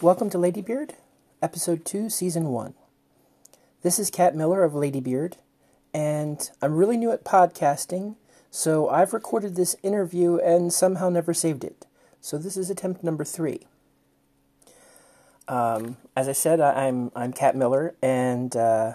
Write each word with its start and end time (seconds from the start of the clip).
Welcome 0.00 0.30
to 0.30 0.38
Ladybeard, 0.38 0.90
Episode 1.42 1.84
2, 1.84 2.08
Season 2.08 2.50
1. 2.50 2.74
This 3.82 3.98
is 3.98 4.10
Kat 4.10 4.36
Miller 4.36 4.62
of 4.62 4.70
Ladybeard, 4.74 5.32
and 5.92 6.48
I'm 6.62 6.76
really 6.76 6.96
new 6.96 7.10
at 7.10 7.24
podcasting, 7.24 8.14
so 8.48 8.88
I've 8.88 9.12
recorded 9.12 9.56
this 9.56 9.74
interview 9.82 10.36
and 10.36 10.72
somehow 10.72 11.08
never 11.08 11.34
saved 11.34 11.64
it. 11.64 11.84
So 12.20 12.38
this 12.38 12.56
is 12.56 12.70
attempt 12.70 13.02
number 13.02 13.24
three. 13.24 13.66
Um, 15.48 15.96
as 16.14 16.28
I 16.28 16.32
said, 16.32 16.60
I'm 16.60 17.10
I'm 17.16 17.32
Kat 17.32 17.56
Miller, 17.56 17.96
and 18.00 18.54
uh, 18.54 18.94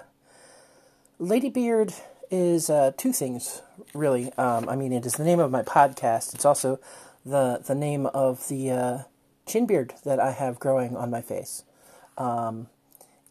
Ladybeard 1.19 1.99
is 2.31 2.69
uh, 2.69 2.93
two 2.95 3.11
things 3.11 3.61
really. 3.93 4.31
Um, 4.37 4.69
I 4.69 4.77
mean, 4.77 4.93
it 4.93 5.05
is 5.05 5.15
the 5.15 5.25
name 5.25 5.41
of 5.41 5.51
my 5.51 5.63
podcast. 5.63 6.33
It's 6.33 6.45
also 6.45 6.79
the 7.25 7.61
the 7.61 7.75
name 7.75 8.05
of 8.05 8.47
the 8.47 8.71
uh, 8.71 8.97
chin 9.45 9.65
beard 9.65 9.93
that 10.03 10.19
I 10.19 10.31
have 10.31 10.59
growing 10.59 10.95
on 10.95 11.09
my 11.09 11.21
face. 11.21 11.63
Um, 12.17 12.67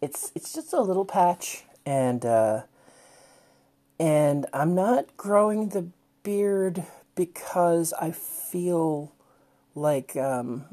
it's 0.01 0.33
it's 0.35 0.53
just 0.53 0.73
a 0.73 0.81
little 0.81 1.05
patch, 1.05 1.65
and 1.87 2.25
uh, 2.25 2.63
and 3.99 4.47
I'm 4.53 4.75
not 4.75 5.17
growing 5.17 5.69
the 5.69 5.89
beard 6.23 6.85
because 7.15 7.93
I 8.01 8.11
feel 8.11 9.13
like 9.75 10.17
um, 10.17 10.65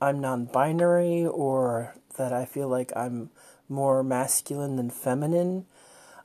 I'm 0.00 0.20
non-binary 0.20 1.26
or 1.26 1.94
that 2.16 2.32
I 2.32 2.44
feel 2.44 2.68
like 2.68 2.92
I'm 2.96 3.30
more 3.68 4.02
masculine 4.02 4.76
than 4.76 4.90
feminine. 4.90 5.66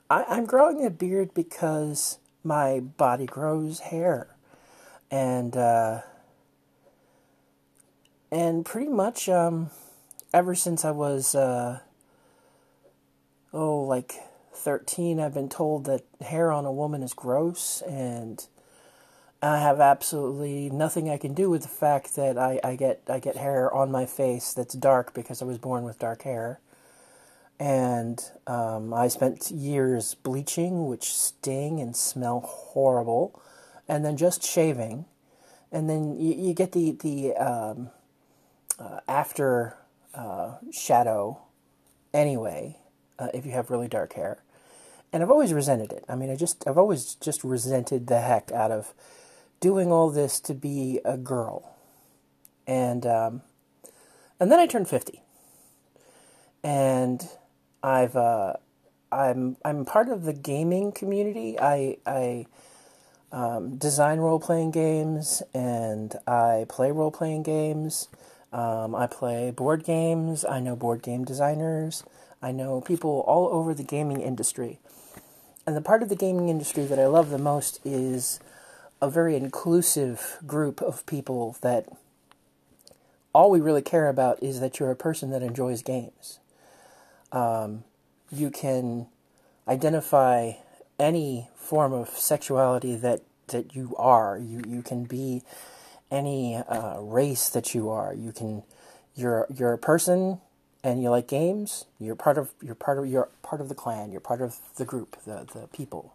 I, 0.08 0.24
I'm 0.28 0.44
growing 0.44 0.84
a 0.84 0.90
beard 0.90 1.32
because 1.34 2.18
my 2.42 2.80
body 2.80 3.26
grows 3.26 3.80
hair, 3.80 4.34
and 5.10 5.56
uh, 5.56 6.00
and 8.30 8.64
pretty 8.64 8.90
much 8.90 9.28
um, 9.28 9.70
ever 10.32 10.54
since 10.54 10.84
I 10.84 10.90
was 10.90 11.34
uh, 11.34 11.80
oh 13.52 13.80
like 13.82 14.14
thirteen, 14.52 15.20
I've 15.20 15.34
been 15.34 15.48
told 15.48 15.86
that 15.86 16.04
hair 16.20 16.52
on 16.52 16.64
a 16.64 16.72
woman 16.72 17.02
is 17.02 17.12
gross, 17.12 17.82
and 17.82 18.44
I 19.42 19.58
have 19.58 19.80
absolutely 19.80 20.70
nothing 20.70 21.08
I 21.08 21.16
can 21.16 21.34
do 21.34 21.48
with 21.48 21.62
the 21.62 21.68
fact 21.68 22.16
that 22.16 22.36
I, 22.36 22.60
I 22.62 22.76
get 22.76 23.02
I 23.08 23.18
get 23.18 23.36
hair 23.36 23.72
on 23.72 23.90
my 23.90 24.06
face 24.06 24.52
that's 24.52 24.74
dark 24.74 25.14
because 25.14 25.40
I 25.42 25.46
was 25.46 25.58
born 25.58 25.84
with 25.84 25.98
dark 25.98 26.22
hair. 26.22 26.60
And 27.58 28.24
um, 28.46 28.94
I 28.94 29.08
spent 29.08 29.50
years 29.50 30.14
bleaching, 30.14 30.86
which 30.86 31.12
sting 31.12 31.78
and 31.78 31.94
smell 31.94 32.40
horrible, 32.40 33.38
and 33.86 34.02
then 34.02 34.16
just 34.16 34.42
shaving, 34.42 35.04
and 35.70 35.90
then 35.90 36.18
you, 36.18 36.34
you 36.34 36.54
get 36.54 36.72
the 36.72 36.92
the 36.92 37.36
um, 37.36 37.90
uh, 38.80 39.00
after 39.06 39.76
uh, 40.14 40.56
shadow 40.72 41.42
anyway, 42.12 42.78
uh, 43.18 43.28
if 43.34 43.44
you 43.46 43.52
have 43.52 43.70
really 43.70 43.88
dark 43.88 44.14
hair. 44.14 44.42
And 45.12 45.22
I've 45.22 45.30
always 45.30 45.52
resented 45.52 45.92
it. 45.92 46.04
I 46.08 46.14
mean, 46.14 46.30
I 46.30 46.36
just 46.36 46.66
I've 46.66 46.78
always 46.78 47.14
just 47.16 47.44
resented 47.44 48.06
the 48.06 48.20
heck 48.20 48.50
out 48.52 48.70
of 48.70 48.94
doing 49.60 49.92
all 49.92 50.10
this 50.10 50.40
to 50.40 50.54
be 50.54 51.00
a 51.04 51.16
girl. 51.16 51.76
And 52.66 53.04
um, 53.06 53.42
and 54.38 54.50
then 54.50 54.60
I 54.60 54.66
turned 54.66 54.88
fifty, 54.88 55.22
and 56.62 57.28
I've 57.82 58.14
uh, 58.14 58.54
I'm 59.10 59.56
I'm 59.64 59.84
part 59.84 60.08
of 60.08 60.22
the 60.22 60.32
gaming 60.32 60.92
community. 60.92 61.58
I 61.58 61.96
I 62.06 62.46
um, 63.32 63.76
design 63.76 64.18
role 64.18 64.40
playing 64.40 64.70
games 64.70 65.42
and 65.54 66.14
I 66.26 66.66
play 66.68 66.90
role 66.90 67.10
playing 67.10 67.42
games. 67.42 68.08
Um, 68.52 68.94
I 68.94 69.06
play 69.06 69.50
board 69.50 69.84
games. 69.84 70.44
I 70.44 70.60
know 70.60 70.74
board 70.76 71.02
game 71.02 71.24
designers. 71.24 72.02
I 72.42 72.52
know 72.52 72.80
people 72.80 73.24
all 73.26 73.48
over 73.48 73.74
the 73.74 73.84
gaming 73.84 74.20
industry. 74.20 74.78
And 75.66 75.76
the 75.76 75.80
part 75.80 76.02
of 76.02 76.08
the 76.08 76.16
gaming 76.16 76.48
industry 76.48 76.84
that 76.86 76.98
I 76.98 77.06
love 77.06 77.30
the 77.30 77.38
most 77.38 77.80
is 77.84 78.40
a 79.00 79.08
very 79.08 79.36
inclusive 79.36 80.38
group 80.46 80.80
of 80.80 81.06
people 81.06 81.56
that 81.60 81.86
all 83.32 83.50
we 83.50 83.60
really 83.60 83.82
care 83.82 84.08
about 84.08 84.42
is 84.42 84.60
that 84.60 84.80
you're 84.80 84.90
a 84.90 84.96
person 84.96 85.30
that 85.30 85.42
enjoys 85.42 85.82
games. 85.82 86.40
Um, 87.30 87.84
you 88.32 88.50
can 88.50 89.06
identify 89.68 90.52
any 90.98 91.48
form 91.54 91.92
of 91.92 92.08
sexuality 92.10 92.96
that, 92.96 93.22
that 93.48 93.74
you 93.74 93.94
are. 93.96 94.38
You, 94.38 94.62
you 94.66 94.82
can 94.82 95.04
be 95.04 95.42
any 96.10 96.56
uh, 96.56 96.98
race 97.00 97.48
that 97.50 97.74
you 97.74 97.88
are. 97.90 98.14
You 98.14 98.32
can 98.32 98.62
you're 99.14 99.46
you're 99.54 99.72
a 99.72 99.78
person 99.78 100.40
and 100.82 101.02
you 101.02 101.10
like 101.10 101.28
games. 101.28 101.84
You're 101.98 102.16
part 102.16 102.38
of 102.38 102.52
you're 102.62 102.74
part 102.74 102.98
of 102.98 103.06
you're 103.06 103.28
part 103.42 103.60
of 103.60 103.68
the 103.68 103.74
clan. 103.74 104.10
You're 104.10 104.20
part 104.20 104.40
of 104.40 104.58
the 104.76 104.84
group, 104.84 105.16
the 105.24 105.46
the 105.52 105.68
people. 105.68 106.14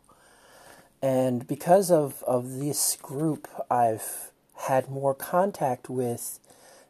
And 1.02 1.48
because 1.48 1.92
of 1.92 2.24
of 2.24 2.60
this 2.60 2.98
group, 3.02 3.48
I've 3.70 4.32
had 4.68 4.90
more 4.90 5.14
contact 5.14 5.90
with 5.90 6.40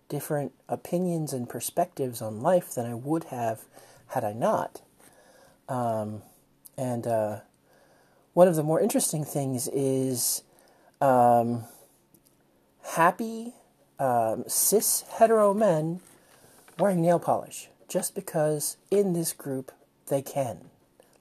different 0.07 0.53
opinions 0.69 1.33
and 1.33 1.49
perspectives 1.49 2.21
on 2.21 2.41
life 2.41 2.73
than 2.73 2.85
I 2.85 2.93
would 2.93 3.25
have 3.25 3.61
had 4.07 4.23
I 4.23 4.33
not. 4.33 4.81
Um, 5.67 6.21
and 6.77 7.07
uh, 7.07 7.39
one 8.33 8.47
of 8.47 8.55
the 8.55 8.63
more 8.63 8.79
interesting 8.79 9.25
things 9.25 9.67
is 9.67 10.43
um, 11.01 11.63
happy 12.93 13.53
um, 13.99 14.43
cis 14.47 15.03
hetero 15.17 15.53
men 15.53 16.01
wearing 16.77 17.01
nail 17.01 17.19
polish 17.19 17.69
just 17.87 18.15
because 18.15 18.77
in 18.91 19.13
this 19.13 19.33
group 19.33 19.71
they 20.07 20.21
can. 20.21 20.69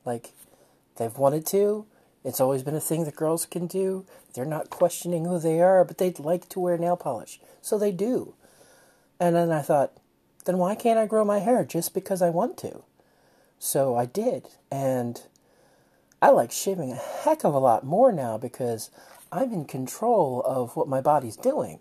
Like, 0.04 0.32
they've 0.97 1.16
wanted 1.16 1.47
to. 1.47 1.86
It's 2.25 2.41
always 2.41 2.62
been 2.62 2.75
a 2.75 2.80
thing 2.80 3.04
that 3.04 3.16
girls 3.16 3.47
can 3.47 3.66
do. 3.66 4.04
They're 4.34 4.44
not 4.44 4.70
questioning 4.70 5.25
who 5.25 5.38
they 5.38 5.60
are, 5.60 5.84
but 5.84 5.98
they'd 5.98 6.19
like 6.19 6.48
to 6.50 6.60
wear 6.60 6.78
nail 6.78 6.97
polish. 6.97 7.41
So 7.60 7.78
they 7.78 7.92
do. 7.92 8.34
And 9.20 9.36
then 9.36 9.52
I 9.52 9.62
thought, 9.62 9.92
then 10.44 10.58
why 10.58 10.75
can't 10.75 10.98
I 10.98 11.06
grow 11.06 11.25
my 11.25 11.38
hair 11.38 11.64
just 11.64 11.94
because 11.94 12.20
I 12.20 12.31
want 12.31 12.56
to? 12.58 12.82
So 13.58 13.96
I 13.96 14.06
did. 14.06 14.48
And 14.70 15.22
I 16.20 16.31
like 16.31 16.50
shaving 16.50 16.92
a 16.92 16.96
heck 16.96 17.44
of 17.44 17.54
a 17.54 17.58
lot 17.58 17.84
more 17.84 18.12
now 18.12 18.38
because 18.38 18.91
I'm 19.34 19.52
in 19.52 19.64
control 19.64 20.42
of 20.46 20.76
what 20.76 20.86
my 20.86 21.00
body's 21.00 21.36
doing. 21.36 21.80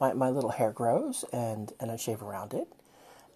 My, 0.00 0.12
my 0.12 0.30
little 0.30 0.50
hair 0.50 0.70
grows 0.70 1.24
and, 1.32 1.72
and 1.80 1.90
I 1.90 1.96
shave 1.96 2.22
around 2.22 2.54
it. 2.54 2.68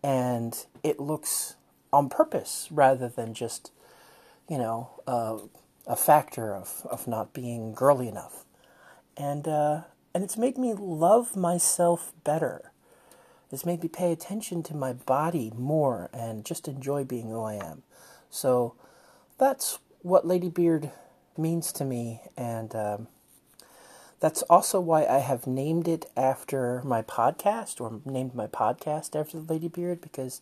And 0.05 0.57
it 0.85 1.01
looks 1.01 1.57
on 1.93 2.09
purpose 2.09 2.69
rather 2.71 3.09
than 3.09 3.35
just, 3.35 3.73
you 4.49 4.57
know, 4.57 4.91
uh, 5.09 5.39
a 5.85 5.97
factor 5.97 6.55
of, 6.55 6.87
of 6.89 7.09
not 7.09 7.33
being 7.33 7.75
girly 7.75 8.07
enough. 8.07 8.45
And, 9.17 9.49
uh, 9.49 9.81
and 10.15 10.23
it's 10.23 10.37
made 10.37 10.59
me 10.59 10.73
love 10.73 11.35
myself 11.35 12.13
better. 12.23 12.71
It's 13.51 13.67
made 13.67 13.83
me 13.83 13.89
pay 13.89 14.13
attention 14.13 14.63
to 14.65 14.77
my 14.77 14.93
body 14.93 15.53
more 15.57 16.09
and 16.13 16.45
just 16.45 16.69
enjoy 16.69 17.03
being 17.03 17.31
who 17.31 17.43
I 17.43 17.55
am. 17.55 17.83
So 18.31 18.75
that's 19.39 19.81
what 20.03 20.25
Lady 20.25 20.51
Beard 20.51 20.93
means 21.37 21.73
to 21.73 21.85
me. 21.85 22.23
And 22.37 22.73
um, 22.77 23.09
that's 24.21 24.43
also 24.43 24.81
why 24.81 25.05
I 25.05 25.19
have 25.19 25.47
named 25.47 25.89
it 25.89 26.07
after 26.17 26.81
my 26.85 27.03
podcast, 27.03 27.81
or 27.81 28.01
named 28.05 28.35
my 28.35 28.47
podcast 28.47 29.19
after 29.19 29.39
the 29.39 29.53
Lady 29.53 29.69
Beard, 29.69 30.01
because 30.01 30.41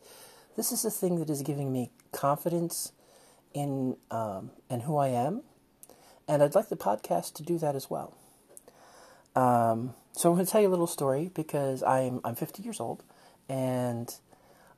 this 0.57 0.71
is 0.71 0.83
the 0.83 0.91
thing 0.91 1.19
that 1.19 1.29
is 1.29 1.43
giving 1.43 1.73
me 1.73 1.91
confidence 2.13 2.93
in 3.53 3.97
um, 4.11 4.51
in 4.71 4.81
who 4.81 4.97
I 4.97 5.09
am, 5.09 5.43
and 6.29 6.43
I'd 6.43 6.55
like 6.55 6.69
the 6.69 6.77
podcast 6.77 7.35
to 7.35 7.43
do 7.43 7.59
that 7.59 7.75
as 7.75 7.91
well. 7.91 8.15
Um, 9.35 9.95
so 10.13 10.31
I'm 10.31 10.37
going 10.37 10.47
to 10.47 10.53
tell 10.53 10.61
you 10.61 10.69
a 10.69 10.71
little 10.71 10.87
story 10.87 11.31
because 11.35 11.83
I'm 11.83 12.21
I'm 12.25 12.37
50 12.37 12.63
years 12.63 12.79
old, 12.79 13.03
and 13.49 14.15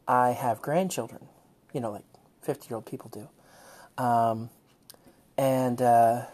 I 0.09 0.31
have 0.31 0.63
grandchildren. 0.63 1.29
You 1.75 1.81
know, 1.81 1.93
like 1.93 2.05
50 2.43 2.69
year 2.71 2.77
old 2.77 2.87
people 2.87 3.11
do, 3.11 4.03
um, 4.03 4.49
and. 5.37 5.83
Uh, 5.83 6.25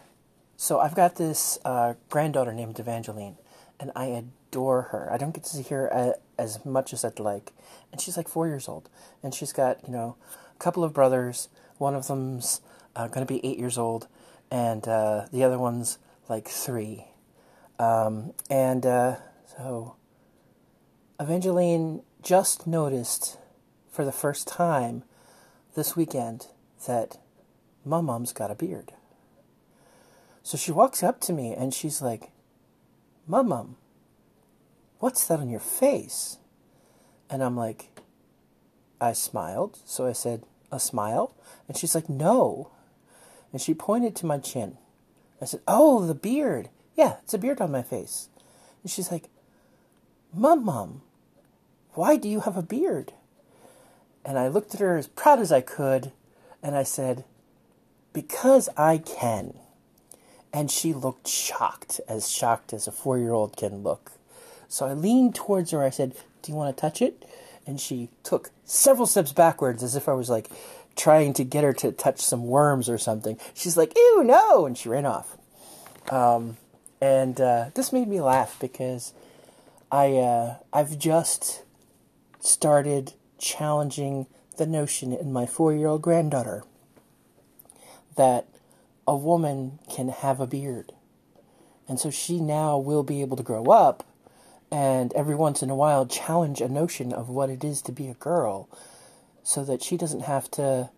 so 0.62 0.78
I've 0.78 0.94
got 0.94 1.16
this 1.16 1.58
uh, 1.64 1.94
granddaughter 2.08 2.52
named 2.52 2.78
Evangeline, 2.78 3.34
and 3.80 3.90
I 3.96 4.04
adore 4.04 4.82
her. 4.92 5.12
I 5.12 5.16
don't 5.16 5.34
get 5.34 5.42
to 5.42 5.56
see 5.56 5.64
her 5.64 5.92
uh, 5.92 6.12
as 6.38 6.64
much 6.64 6.92
as 6.92 7.04
I'd 7.04 7.18
like, 7.18 7.50
and 7.90 8.00
she's 8.00 8.16
like 8.16 8.28
four 8.28 8.46
years 8.46 8.68
old, 8.68 8.88
and 9.24 9.34
she's 9.34 9.52
got 9.52 9.80
you 9.84 9.92
know 9.92 10.14
a 10.54 10.58
couple 10.60 10.84
of 10.84 10.92
brothers. 10.92 11.48
One 11.78 11.96
of 11.96 12.06
them's 12.06 12.60
uh, 12.94 13.08
going 13.08 13.26
to 13.26 13.34
be 13.34 13.44
eight 13.44 13.58
years 13.58 13.76
old, 13.76 14.06
and 14.52 14.86
uh, 14.86 15.26
the 15.32 15.42
other 15.42 15.58
one's 15.58 15.98
like 16.28 16.46
three. 16.46 17.06
Um, 17.80 18.32
and 18.48 18.86
uh, 18.86 19.16
so 19.58 19.96
Evangeline 21.18 22.02
just 22.22 22.68
noticed 22.68 23.36
for 23.90 24.04
the 24.04 24.12
first 24.12 24.46
time 24.46 25.02
this 25.74 25.96
weekend 25.96 26.46
that 26.86 27.18
my 27.84 28.00
mom's 28.00 28.32
got 28.32 28.52
a 28.52 28.54
beard. 28.54 28.92
So 30.42 30.56
she 30.58 30.72
walks 30.72 31.02
up 31.02 31.20
to 31.22 31.32
me 31.32 31.52
and 31.52 31.72
she's 31.72 32.02
like, 32.02 32.30
Mum, 33.26 33.48
Mum, 33.48 33.76
what's 34.98 35.26
that 35.26 35.40
on 35.40 35.48
your 35.48 35.60
face? 35.60 36.38
And 37.30 37.42
I'm 37.42 37.56
like, 37.56 37.88
I 39.00 39.12
smiled, 39.12 39.78
so 39.84 40.06
I 40.06 40.12
said, 40.12 40.44
A 40.70 40.78
smile? 40.78 41.34
And 41.68 41.76
she's 41.76 41.94
like, 41.94 42.08
No. 42.08 42.70
And 43.52 43.60
she 43.60 43.74
pointed 43.74 44.16
to 44.16 44.26
my 44.26 44.38
chin. 44.38 44.78
I 45.40 45.44
said, 45.44 45.60
Oh, 45.66 46.04
the 46.06 46.14
beard. 46.14 46.68
Yeah, 46.96 47.16
it's 47.22 47.34
a 47.34 47.38
beard 47.38 47.60
on 47.60 47.72
my 47.72 47.82
face. 47.82 48.28
And 48.82 48.90
she's 48.90 49.10
like, 49.10 49.28
Mum, 50.34 50.64
Mum, 50.64 51.02
why 51.94 52.16
do 52.16 52.28
you 52.28 52.40
have 52.40 52.56
a 52.56 52.62
beard? 52.62 53.12
And 54.24 54.38
I 54.38 54.48
looked 54.48 54.74
at 54.74 54.80
her 54.80 54.96
as 54.96 55.08
proud 55.08 55.40
as 55.40 55.52
I 55.52 55.60
could, 55.60 56.12
and 56.62 56.76
I 56.76 56.84
said, 56.84 57.24
Because 58.12 58.68
I 58.76 58.98
can. 58.98 59.54
And 60.52 60.70
she 60.70 60.92
looked 60.92 61.28
shocked, 61.28 62.00
as 62.08 62.30
shocked 62.30 62.72
as 62.72 62.86
a 62.86 62.92
four 62.92 63.18
year 63.18 63.32
old 63.32 63.56
can 63.56 63.82
look. 63.82 64.12
So 64.68 64.86
I 64.86 64.92
leaned 64.92 65.34
towards 65.34 65.70
her. 65.70 65.82
I 65.82 65.90
said, 65.90 66.14
Do 66.42 66.52
you 66.52 66.56
want 66.56 66.76
to 66.76 66.80
touch 66.80 67.00
it? 67.00 67.24
And 67.66 67.80
she 67.80 68.08
took 68.22 68.50
several 68.64 69.06
steps 69.06 69.32
backwards 69.32 69.82
as 69.82 69.96
if 69.96 70.08
I 70.08 70.14
was 70.14 70.28
like 70.28 70.48
trying 70.96 71.32
to 71.34 71.44
get 71.44 71.64
her 71.64 71.72
to 71.74 71.92
touch 71.92 72.20
some 72.20 72.46
worms 72.46 72.88
or 72.88 72.98
something. 72.98 73.38
She's 73.54 73.76
like, 73.76 73.92
Ew, 73.96 74.22
no! 74.24 74.66
And 74.66 74.76
she 74.76 74.88
ran 74.88 75.06
off. 75.06 75.36
Um, 76.10 76.56
and 77.00 77.40
uh, 77.40 77.70
this 77.74 77.92
made 77.92 78.08
me 78.08 78.20
laugh 78.20 78.56
because 78.60 79.12
I, 79.90 80.12
uh, 80.16 80.56
I've 80.72 80.98
just 80.98 81.62
started 82.40 83.14
challenging 83.38 84.26
the 84.56 84.66
notion 84.66 85.12
in 85.12 85.32
my 85.32 85.46
four 85.46 85.74
year 85.74 85.88
old 85.88 86.02
granddaughter 86.02 86.64
that 88.16 88.46
a 89.06 89.16
woman 89.16 89.78
can 89.90 90.08
have 90.08 90.40
a 90.40 90.46
beard. 90.46 90.92
And 91.88 91.98
so 91.98 92.10
she 92.10 92.40
now 92.40 92.78
will 92.78 93.02
be 93.02 93.20
able 93.20 93.36
to 93.36 93.42
grow 93.42 93.66
up 93.66 94.04
and 94.70 95.12
every 95.12 95.34
once 95.34 95.62
in 95.62 95.68
a 95.68 95.76
while 95.76 96.06
challenge 96.06 96.62
a 96.62 96.68
notion 96.68 97.12
of 97.12 97.28
what 97.28 97.50
it 97.50 97.62
is 97.62 97.82
to 97.82 97.92
be 97.92 98.08
a 98.08 98.14
girl 98.14 98.68
so 99.42 99.64
that 99.64 99.82
she 99.82 99.98
doesn't 99.98 100.22
have 100.22 100.50
to 100.52 100.88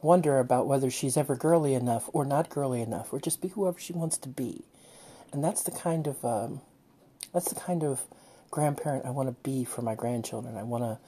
wonder 0.00 0.38
about 0.38 0.68
whether 0.68 0.90
she's 0.90 1.16
ever 1.16 1.34
girly 1.34 1.74
enough 1.74 2.08
or 2.12 2.24
not 2.24 2.48
girly 2.48 2.80
enough 2.80 3.12
or 3.12 3.18
just 3.18 3.40
be 3.40 3.48
whoever 3.48 3.78
she 3.78 3.92
wants 3.92 4.18
to 4.18 4.28
be. 4.28 4.62
And 5.32 5.42
that's 5.42 5.62
the 5.62 5.72
kind 5.72 6.06
of 6.06 6.24
um, 6.24 6.60
that's 7.32 7.48
the 7.48 7.58
kind 7.58 7.82
of 7.82 8.02
grandparent 8.52 9.04
I 9.04 9.10
want 9.10 9.28
to 9.28 9.34
be 9.42 9.64
for 9.64 9.82
my 9.82 9.96
grandchildren. 9.96 10.56
I 10.56 10.62
want 10.62 10.84
to 10.84 10.98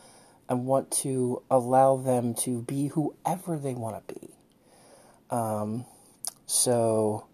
I 0.48 0.54
want 0.54 0.90
to 1.02 1.42
allow 1.48 1.96
them 1.96 2.34
to 2.34 2.62
be 2.62 2.88
whoever 2.88 3.56
they 3.56 3.74
want 3.74 4.08
to 4.08 4.14
be. 4.14 4.30
Um, 5.30 5.84
so, 6.46 7.26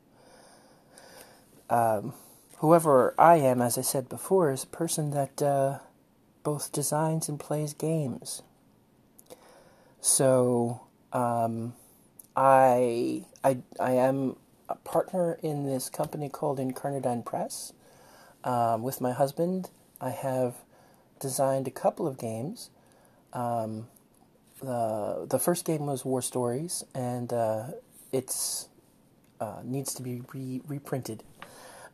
um, 1.71 2.15
whoever 2.59 3.15
I 3.19 3.37
am, 3.37 3.61
as 3.61 3.79
I 3.79 3.83
said 3.83 4.09
before, 4.09 4.51
is 4.51 4.65
a 4.65 4.69
person 4.69 5.11
that 5.11 5.43
uh, 5.43 5.79
both 6.43 6.73
designs 6.73 7.29
and 7.29 7.39
plays 7.39 7.75
games. 7.75 8.43
So, 10.01 10.81
um, 11.13 11.75
I, 12.37 13.25
I, 13.45 13.59
I 13.79 13.93
am 13.93 14.37
a 14.69 14.75
partner 14.77 15.39
in 15.43 15.67
this 15.67 15.91
company 15.91 16.29
called 16.29 16.59
Incarnadine 16.59 17.25
Press. 17.25 17.73
Um, 18.45 18.83
with 18.83 19.01
my 19.01 19.13
husband, 19.13 19.71
I 20.01 20.11
have 20.11 20.57
designed 21.21 21.69
a 21.69 21.71
couple 21.71 22.07
of 22.07 22.19
games. 22.19 22.71
Um, 23.33 23.87
the 24.61 25.27
the 25.29 25.39
first 25.39 25.65
game 25.65 25.87
was 25.87 26.05
War 26.05 26.23
Stories, 26.23 26.85
and 26.95 27.33
uh, 27.33 27.65
it's 28.13 28.69
uh, 29.43 29.61
needs 29.65 29.93
to 29.95 30.03
be 30.03 30.23
re- 30.33 30.63
reprinted. 30.69 31.25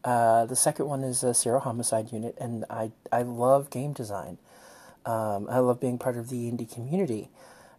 Uh, 0.04 0.44
the 0.44 0.56
second 0.56 0.86
one 0.86 1.02
is 1.02 1.22
a 1.22 1.32
Serial 1.32 1.60
Homicide 1.60 2.12
Unit, 2.12 2.36
and 2.38 2.64
I 2.68 2.92
I 3.10 3.22
love 3.22 3.70
game 3.70 3.92
design. 3.94 4.36
Um, 5.06 5.48
I 5.50 5.58
love 5.58 5.80
being 5.80 5.98
part 5.98 6.16
of 6.18 6.28
the 6.28 6.50
indie 6.50 6.70
community, 6.70 7.30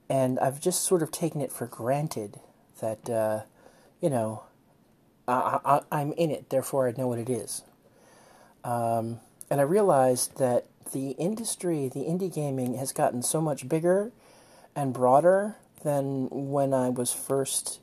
and 0.09 0.39
I've 0.39 0.59
just 0.59 0.81
sort 0.81 1.03
of 1.03 1.11
taken 1.11 1.39
it 1.39 1.51
for 1.51 1.67
granted 1.67 2.39
that 2.81 3.09
uh, 3.09 3.41
you 4.01 4.09
know 4.09 4.43
I, 5.27 5.81
I, 5.91 6.01
am 6.01 6.13
in 6.13 6.31
it, 6.31 6.49
therefore 6.49 6.87
I 6.87 6.93
know 6.97 7.07
what 7.07 7.19
it 7.19 7.29
is. 7.29 7.61
Um, 8.63 9.19
and 9.49 9.61
I 9.61 9.63
realized 9.63 10.37
that 10.39 10.65
the 10.91 11.11
industry, 11.11 11.87
the 11.87 12.01
indie 12.01 12.33
gaming, 12.33 12.75
has 12.75 12.91
gotten 12.91 13.21
so 13.21 13.39
much 13.39 13.69
bigger 13.69 14.11
and 14.75 14.93
broader 14.93 15.55
than 15.83 16.27
when 16.31 16.73
I 16.73 16.89
was 16.89 17.13
first 17.13 17.79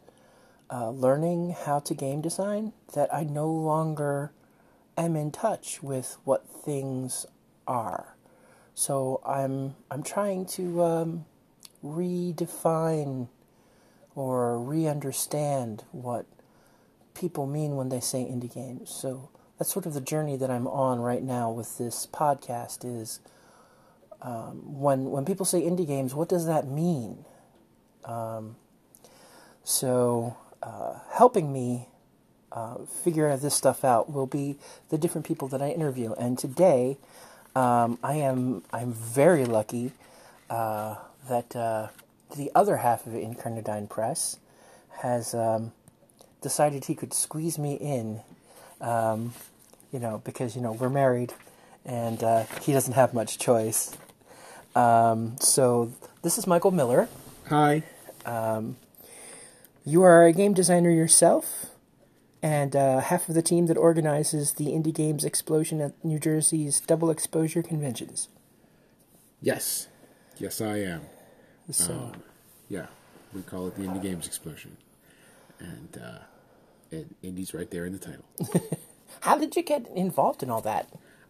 uh, 0.70 0.90
learning 0.90 1.54
how 1.64 1.78
to 1.80 1.94
game 1.94 2.20
design 2.20 2.72
that 2.94 3.12
I 3.14 3.24
no 3.24 3.50
longer 3.50 4.32
am 4.96 5.16
in 5.16 5.30
touch 5.30 5.82
with 5.82 6.16
what 6.24 6.48
things 6.48 7.26
are. 7.66 8.16
So 8.74 9.20
I'm 9.24 9.76
I'm 9.90 10.02
trying 10.02 10.46
to 10.46 10.82
um, 10.82 11.24
redefine 11.84 13.28
or 14.14 14.58
re-understand 14.58 15.84
what 15.92 16.26
people 17.14 17.46
mean 17.46 17.76
when 17.76 17.88
they 17.88 18.00
say 18.00 18.22
indie 18.24 18.52
games. 18.52 18.90
So 18.90 19.30
that's 19.58 19.72
sort 19.72 19.86
of 19.86 19.94
the 19.94 20.00
journey 20.00 20.36
that 20.36 20.50
I'm 20.50 20.66
on 20.66 21.00
right 21.00 21.22
now 21.22 21.50
with 21.50 21.78
this 21.78 22.06
podcast. 22.06 22.84
Is 22.84 23.20
um, 24.20 24.80
when 24.80 25.10
when 25.10 25.24
people 25.24 25.46
say 25.46 25.62
indie 25.62 25.86
games, 25.86 26.14
what 26.14 26.28
does 26.28 26.46
that 26.46 26.66
mean? 26.66 27.24
Um, 28.04 28.56
so 29.64 30.36
uh, 30.66 30.98
helping 31.12 31.52
me 31.52 31.86
uh, 32.50 32.78
figure 33.04 33.34
this 33.36 33.54
stuff 33.54 33.84
out 33.84 34.12
will 34.12 34.26
be 34.26 34.56
the 34.90 34.98
different 34.98 35.26
people 35.26 35.46
that 35.48 35.62
I 35.62 35.70
interview. 35.70 36.12
And 36.14 36.36
today, 36.38 36.98
um, 37.54 37.98
I 38.02 38.14
am 38.14 38.62
I'm 38.72 38.92
very 38.92 39.44
lucky 39.44 39.92
uh, 40.50 40.96
that 41.28 41.54
uh, 41.54 41.88
the 42.36 42.50
other 42.54 42.78
half 42.78 43.06
of 43.06 43.12
Incarnadine 43.12 43.88
Press 43.88 44.38
has 45.02 45.34
um, 45.34 45.72
decided 46.40 46.86
he 46.86 46.94
could 46.94 47.14
squeeze 47.14 47.58
me 47.58 47.74
in. 47.74 48.20
Um, 48.80 49.34
you 49.92 50.00
know, 50.00 50.20
because 50.24 50.56
you 50.56 50.62
know 50.62 50.72
we're 50.72 50.90
married, 50.90 51.32
and 51.84 52.22
uh, 52.22 52.44
he 52.60 52.72
doesn't 52.72 52.94
have 52.94 53.14
much 53.14 53.38
choice. 53.38 53.96
Um, 54.74 55.36
so 55.38 55.92
this 56.22 56.38
is 56.38 56.46
Michael 56.46 56.72
Miller. 56.72 57.08
Hi. 57.48 57.82
Um, 58.26 58.76
you 59.86 60.02
are 60.02 60.24
a 60.26 60.32
game 60.32 60.52
designer 60.52 60.90
yourself, 60.90 61.66
and 62.42 62.74
uh, 62.74 63.00
half 63.00 63.28
of 63.28 63.34
the 63.36 63.40
team 63.42 63.66
that 63.66 63.76
organizes 63.78 64.52
the 64.54 64.66
Indie 64.66 64.92
Games 64.92 65.24
Explosion 65.24 65.80
at 65.80 65.92
New 66.04 66.18
Jersey's 66.18 66.80
Double 66.80 67.08
Exposure 67.08 67.62
Conventions. 67.62 68.28
Yes, 69.40 69.86
yes, 70.38 70.60
I 70.60 70.78
am. 70.78 71.02
So, 71.70 71.94
Um, 71.94 72.22
yeah, 72.68 72.86
we 73.32 73.42
call 73.42 73.68
it 73.68 73.76
the 73.76 73.82
Indie 73.84 74.02
Games 74.02 74.26
Explosion, 74.26 74.76
and 75.60 75.98
uh, 76.02 76.18
and 76.90 77.14
Indie's 77.22 77.54
right 77.54 77.70
there 77.70 77.86
in 77.86 77.92
the 77.92 77.98
title. 77.98 78.24
how 79.20 79.38
did 79.38 79.54
you 79.56 79.62
get 79.62 79.86
involved 79.94 80.42
in 80.42 80.50
all 80.50 80.60
that? 80.62 80.88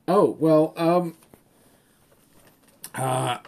Oh 0.09 0.37
well, 0.39 0.73
um, 0.77 1.15
uh, 2.95 3.39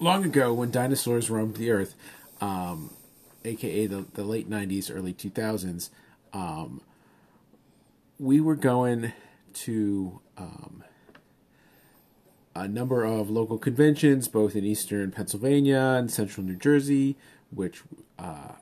long 0.00 0.24
ago 0.24 0.52
when 0.52 0.70
dinosaurs 0.70 1.30
roamed 1.30 1.56
the 1.56 1.70
earth, 1.70 1.94
um, 2.40 2.90
aka 3.44 3.86
the 3.86 4.06
the 4.14 4.24
late 4.24 4.48
'90s, 4.48 4.94
early 4.94 5.12
2000s, 5.12 5.90
um, 6.32 6.80
we 8.18 8.40
were 8.40 8.56
going 8.56 9.12
to 9.52 10.20
um, 10.36 10.84
a 12.54 12.68
number 12.68 13.04
of 13.04 13.30
local 13.30 13.58
conventions, 13.58 14.28
both 14.28 14.54
in 14.54 14.64
eastern 14.64 15.10
Pennsylvania 15.10 15.96
and 15.98 16.10
central 16.10 16.44
New 16.46 16.56
Jersey, 16.56 17.16
which 17.50 17.82
uh, 18.18 18.52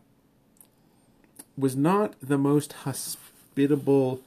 was 1.56 1.74
not 1.74 2.14
the 2.22 2.38
most 2.38 2.72
hospitable 2.84 4.20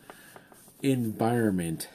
environment 0.82 1.88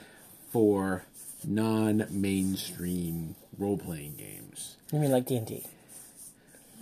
for 0.50 1.04
non-mainstream 1.44 3.34
role-playing 3.58 4.14
games. 4.16 4.76
You 4.92 5.00
mean 5.00 5.10
like 5.10 5.26
D 5.26 5.36
and 5.36 5.46
D? 5.46 5.64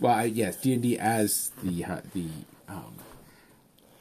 Well, 0.00 0.12
I, 0.14 0.24
yes, 0.24 0.56
D 0.60 0.72
and 0.74 0.82
D 0.82 0.98
as 0.98 1.52
the 1.62 1.84
uh, 1.84 2.00
the 2.14 2.26
um, 2.68 2.94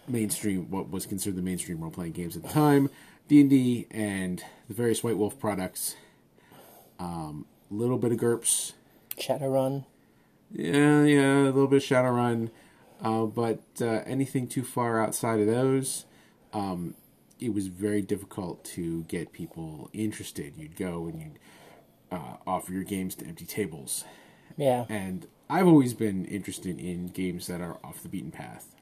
mainstream, 0.08 0.70
what 0.70 0.90
was 0.90 1.06
considered 1.06 1.38
the 1.38 1.42
mainstream 1.42 1.80
role-playing 1.82 2.14
games 2.14 2.36
at 2.36 2.44
the 2.44 2.50
time, 2.50 2.90
D 3.28 3.42
and 3.42 3.50
D 3.50 3.88
and 3.92 4.44
the 4.68 4.74
various 4.74 5.04
White 5.04 5.18
Wolf 5.18 5.40
products. 5.40 5.96
A 7.00 7.04
um, 7.04 7.46
little 7.70 7.98
bit 7.98 8.12
of 8.12 8.18
GURPS, 8.20 8.74
Shadowrun. 9.18 9.86
yeah, 10.52 11.04
yeah, 11.04 11.42
a 11.44 11.52
little 11.52 11.68
bit 11.68 11.78
of 11.84 11.90
Shadowrun, 11.90 12.50
uh, 13.02 13.26
but 13.26 13.62
uh, 13.82 14.02
anything 14.06 14.48
too 14.48 14.64
far 14.64 15.02
outside 15.02 15.40
of 15.40 15.48
those, 15.48 16.06
um, 16.54 16.94
it 17.40 17.54
was 17.54 17.68
very 17.68 18.02
difficult 18.02 18.64
to 18.64 19.04
get 19.04 19.34
people 19.34 19.90
interested. 19.94 20.54
You'd 20.58 20.76
go 20.76 21.08
and 21.08 21.20
you'd 21.22 21.40
uh, 22.12 22.38
offer 22.46 22.72
your 22.72 22.84
games 22.84 23.16
to 23.16 23.26
empty 23.26 23.46
tables, 23.46 24.06
Yeah. 24.56 24.86
and 24.88 25.26
I've 25.54 25.68
always 25.68 25.94
been 25.94 26.26
interested 26.26 26.80
in 26.80 27.10
games 27.10 27.46
that 27.46 27.62
are 27.62 27.78
off 27.84 28.02
the 28.02 28.10
beaten 28.10 28.32
path. 28.32 28.76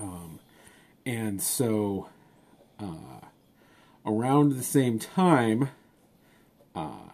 Um, 0.00 0.40
and 1.06 1.40
so, 1.40 2.08
uh, 2.80 3.20
around 4.04 4.56
the 4.56 4.64
same 4.64 4.98
time, 4.98 5.68
uh, 6.74 7.10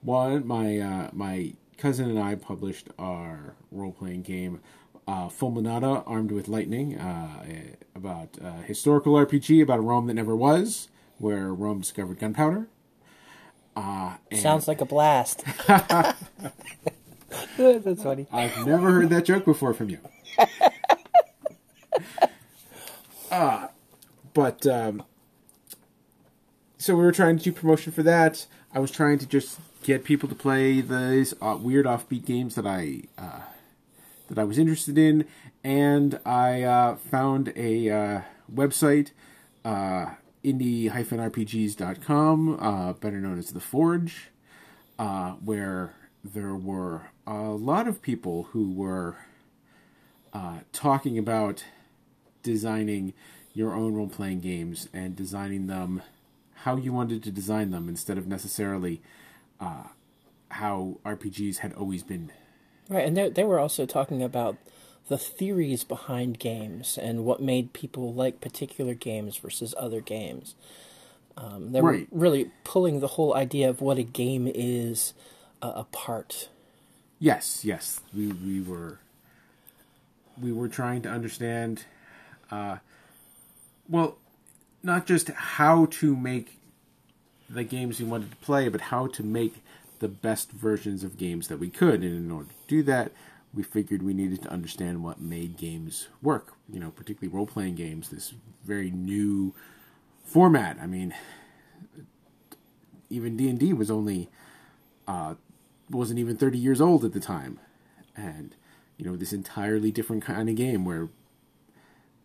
one 0.00 0.46
my 0.46 0.78
uh, 0.78 1.10
my 1.12 1.52
cousin 1.76 2.08
and 2.08 2.18
I 2.18 2.36
published 2.36 2.88
our 2.98 3.54
role 3.70 3.92
playing 3.92 4.22
game, 4.22 4.60
uh, 5.06 5.28
Fulminata 5.28 6.02
Armed 6.06 6.32
with 6.32 6.48
Lightning, 6.48 6.96
uh, 6.96 7.44
about 7.94 8.38
a 8.40 8.62
historical 8.62 9.12
RPG 9.12 9.62
about 9.62 9.80
a 9.80 9.82
Rome 9.82 10.06
that 10.06 10.14
never 10.14 10.34
was, 10.34 10.88
where 11.18 11.52
Rome 11.52 11.80
discovered 11.80 12.18
gunpowder. 12.18 12.66
Uh, 13.76 14.14
Sounds 14.32 14.66
like 14.66 14.80
a 14.80 14.86
blast. 14.86 15.44
That's 17.56 18.02
funny. 18.02 18.26
I've 18.32 18.66
never 18.66 18.90
heard 18.90 19.10
that 19.10 19.24
joke 19.24 19.44
before 19.44 19.74
from 19.74 19.90
you. 19.90 19.98
uh, 23.30 23.68
but 24.32 24.66
um, 24.66 25.04
so 26.78 26.96
we 26.96 27.02
were 27.02 27.12
trying 27.12 27.38
to 27.38 27.44
do 27.44 27.52
promotion 27.52 27.92
for 27.92 28.02
that. 28.02 28.46
I 28.72 28.78
was 28.78 28.90
trying 28.90 29.18
to 29.18 29.26
just 29.26 29.58
get 29.82 30.04
people 30.04 30.28
to 30.28 30.34
play 30.34 30.80
these 30.80 31.34
uh, 31.40 31.58
weird 31.60 31.86
offbeat 31.86 32.24
games 32.24 32.54
that 32.54 32.66
I 32.66 33.02
uh, 33.18 33.40
that 34.28 34.38
I 34.38 34.44
was 34.44 34.58
interested 34.58 34.96
in, 34.96 35.26
and 35.62 36.18
I 36.24 36.62
uh, 36.62 36.96
found 36.96 37.52
a 37.56 37.90
uh, 37.90 38.22
website, 38.52 39.10
uh, 39.64 40.14
indie-rpgs.com, 40.44 42.58
uh, 42.60 42.92
better 42.94 43.20
known 43.20 43.38
as 43.38 43.52
the 43.52 43.60
Forge, 43.60 44.30
uh, 44.98 45.32
where 45.32 45.94
there 46.24 46.54
were 46.54 47.09
a 47.26 47.50
lot 47.50 47.86
of 47.88 48.02
people 48.02 48.44
who 48.52 48.72
were 48.72 49.16
uh, 50.32 50.58
talking 50.72 51.18
about 51.18 51.64
designing 52.42 53.12
your 53.52 53.74
own 53.74 53.94
role 53.94 54.08
playing 54.08 54.40
games 54.40 54.88
and 54.92 55.16
designing 55.16 55.66
them 55.66 56.02
how 56.54 56.76
you 56.76 56.92
wanted 56.92 57.22
to 57.22 57.30
design 57.30 57.70
them 57.70 57.88
instead 57.88 58.16
of 58.18 58.26
necessarily 58.26 59.00
uh, 59.60 59.84
how 60.50 60.98
RPGs 61.04 61.58
had 61.58 61.72
always 61.74 62.02
been. 62.02 62.30
Right, 62.88 63.06
and 63.06 63.16
they 63.16 63.28
they 63.28 63.44
were 63.44 63.58
also 63.58 63.86
talking 63.86 64.22
about 64.22 64.56
the 65.08 65.18
theories 65.18 65.84
behind 65.84 66.38
games 66.38 66.98
and 66.98 67.24
what 67.24 67.40
made 67.40 67.72
people 67.72 68.12
like 68.12 68.40
particular 68.40 68.94
games 68.94 69.36
versus 69.36 69.74
other 69.78 70.00
games. 70.00 70.54
Um, 71.36 71.72
they 71.72 71.80
Right. 71.80 72.08
were 72.10 72.18
really 72.20 72.50
pulling 72.64 73.00
the 73.00 73.06
whole 73.08 73.34
idea 73.34 73.68
of 73.68 73.80
what 73.80 73.98
a 73.98 74.02
game 74.02 74.50
is 74.52 75.14
uh, 75.62 75.72
apart. 75.74 76.48
Yes, 77.22 77.66
yes, 77.66 78.00
we 78.16 78.28
we 78.28 78.62
were 78.62 78.98
we 80.40 80.52
were 80.52 80.68
trying 80.68 81.02
to 81.02 81.10
understand, 81.10 81.84
uh, 82.50 82.78
well, 83.88 84.16
not 84.82 85.04
just 85.06 85.28
how 85.28 85.84
to 85.86 86.16
make 86.16 86.56
the 87.50 87.62
games 87.62 88.00
we 88.00 88.06
wanted 88.06 88.30
to 88.30 88.36
play, 88.38 88.68
but 88.68 88.80
how 88.80 89.06
to 89.08 89.22
make 89.22 89.62
the 89.98 90.08
best 90.08 90.50
versions 90.50 91.04
of 91.04 91.18
games 91.18 91.48
that 91.48 91.58
we 91.58 91.68
could. 91.68 92.00
And 92.02 92.16
in 92.16 92.30
order 92.30 92.48
to 92.48 92.54
do 92.68 92.82
that, 92.84 93.12
we 93.52 93.62
figured 93.62 94.02
we 94.02 94.14
needed 94.14 94.40
to 94.42 94.48
understand 94.50 95.04
what 95.04 95.20
made 95.20 95.58
games 95.58 96.08
work. 96.22 96.54
You 96.72 96.80
know, 96.80 96.90
particularly 96.90 97.36
role 97.36 97.46
playing 97.46 97.74
games, 97.74 98.08
this 98.08 98.32
very 98.64 98.90
new 98.90 99.52
format. 100.24 100.78
I 100.80 100.86
mean, 100.86 101.12
even 103.10 103.36
D 103.36 103.50
and 103.50 103.58
D 103.58 103.74
was 103.74 103.90
only 103.90 104.30
uh, 105.06 105.34
wasn't 105.90 106.18
even 106.18 106.36
thirty 106.36 106.58
years 106.58 106.80
old 106.80 107.04
at 107.04 107.12
the 107.12 107.20
time, 107.20 107.58
and 108.16 108.54
you 108.96 109.04
know 109.04 109.16
this 109.16 109.32
entirely 109.32 109.90
different 109.90 110.22
kind 110.24 110.48
of 110.48 110.54
game 110.54 110.84
where 110.84 111.08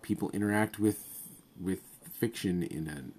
people 0.01 0.29
interact 0.31 0.79
with 0.79 1.29
with 1.59 1.81
fiction 2.11 2.63
in 2.63 2.87
an 2.87 3.13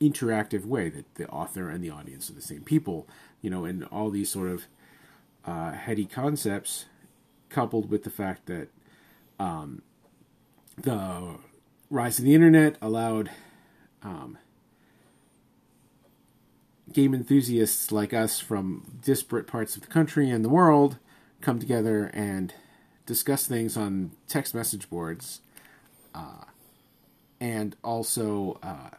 interactive 0.00 0.64
way 0.64 0.88
that 0.88 1.14
the 1.16 1.28
author 1.28 1.68
and 1.68 1.82
the 1.82 1.90
audience 1.90 2.30
are 2.30 2.34
the 2.34 2.40
same 2.40 2.62
people 2.62 3.08
you 3.42 3.50
know 3.50 3.64
and 3.64 3.84
all 3.86 4.10
these 4.10 4.30
sort 4.30 4.48
of 4.48 4.64
uh, 5.44 5.72
heady 5.72 6.04
concepts 6.04 6.86
coupled 7.48 7.90
with 7.90 8.04
the 8.04 8.10
fact 8.10 8.46
that 8.46 8.68
um, 9.40 9.82
the 10.76 11.36
rise 11.90 12.18
of 12.18 12.24
the 12.24 12.34
internet 12.34 12.76
allowed 12.80 13.30
um, 14.02 14.38
game 16.92 17.14
enthusiasts 17.14 17.92
like 17.92 18.12
us 18.12 18.40
from 18.40 18.98
disparate 19.02 19.46
parts 19.46 19.76
of 19.76 19.82
the 19.82 19.88
country 19.88 20.30
and 20.30 20.44
the 20.44 20.48
world 20.48 20.98
come 21.40 21.58
together 21.58 22.10
and 22.12 22.54
discuss 23.06 23.46
things 23.46 23.76
on 23.76 24.10
text 24.26 24.54
message 24.54 24.90
boards 24.90 25.40
uh, 26.14 26.44
and 27.40 27.76
also 27.82 28.58
uh, 28.62 28.90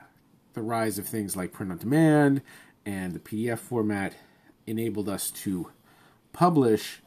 the 0.53 0.62
rise 0.62 0.98
of 0.98 1.05
things 1.08 1.36
like 1.36 1.51
print 1.51 1.72
on 1.72 1.77
demand 1.77 2.41
and 2.86 3.13
the 3.13 3.19
PDF 3.19 3.60
format 3.60 4.15
enabled 4.65 5.10
us 5.10 5.31
to 5.31 5.69
publish 6.34 7.01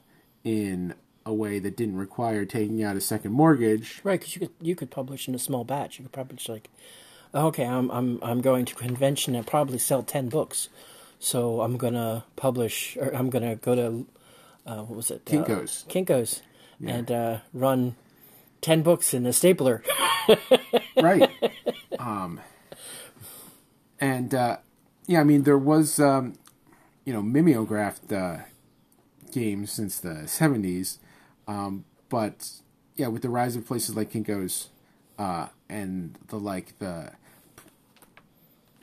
in 0.45 0.95
a 1.25 1.33
way 1.33 1.59
that 1.59 1.77
didn't 1.77 1.97
require 1.97 2.45
taking 2.45 2.83
out 2.83 2.97
a 2.97 3.01
second 3.01 3.33
mortgage. 3.33 4.01
Right, 4.05 4.19
because 4.19 4.35
you 4.35 4.41
could 4.41 4.51
you 4.61 4.75
could 4.75 4.91
publish 4.91 5.29
in 5.29 5.35
a 5.35 5.39
small 5.39 5.65
batch. 5.65 5.99
You 5.99 6.05
could 6.05 6.13
publish 6.13 6.49
like, 6.49 6.69
okay, 7.35 7.65
I'm 7.65 7.91
I'm 7.91 8.19
I'm 8.23 8.41
going 8.41 8.65
to 8.67 8.75
convention 8.75 9.35
and 9.35 9.47
probably 9.47 9.79
sell 9.79 10.03
ten 10.03 10.29
books, 10.29 10.69
so 11.19 11.61
I'm 11.61 11.77
gonna 11.77 12.25
publish 12.37 12.97
or 12.97 13.15
I'm 13.15 13.31
gonna 13.31 13.57
go 13.57 13.75
to, 13.75 14.07
uh, 14.67 14.83
what 14.83 14.97
was 14.97 15.11
it? 15.11 15.23
Uh, 15.27 15.31
Kinko's. 15.31 15.85
Kinko's, 15.89 16.43
and 16.85 17.11
uh, 17.11 17.39
run 17.53 17.97
ten 18.61 18.83
books 18.83 19.15
in 19.15 19.27
a 19.27 19.33
stapler. 19.33 19.83
right. 21.01 21.31
Um, 21.99 22.41
and 24.01 24.35
uh, 24.35 24.59
yeah, 25.07 25.21
I 25.21 25.25
mean 25.25 25.43
there 25.43 25.59
was 25.59 25.99
um, 26.01 26.35
you 27.05 27.13
know 27.13 27.23
mimeographed 27.23 28.13
uh, 28.13 28.39
games 29.33 29.73
since 29.73 29.99
the 30.01 30.27
seventies, 30.27 30.99
um, 31.47 31.85
but 32.09 32.51
yeah, 32.97 33.09
with 33.09 33.23
the 33.23 33.31
rise 33.31 33.57
of 33.57 33.67
places 33.67 33.97
like 33.97 34.13
Kinkos 34.13 34.69
uh, 35.19 35.49
and 35.69 36.19
the 36.29 36.39
like, 36.39 36.79
the 36.79 37.13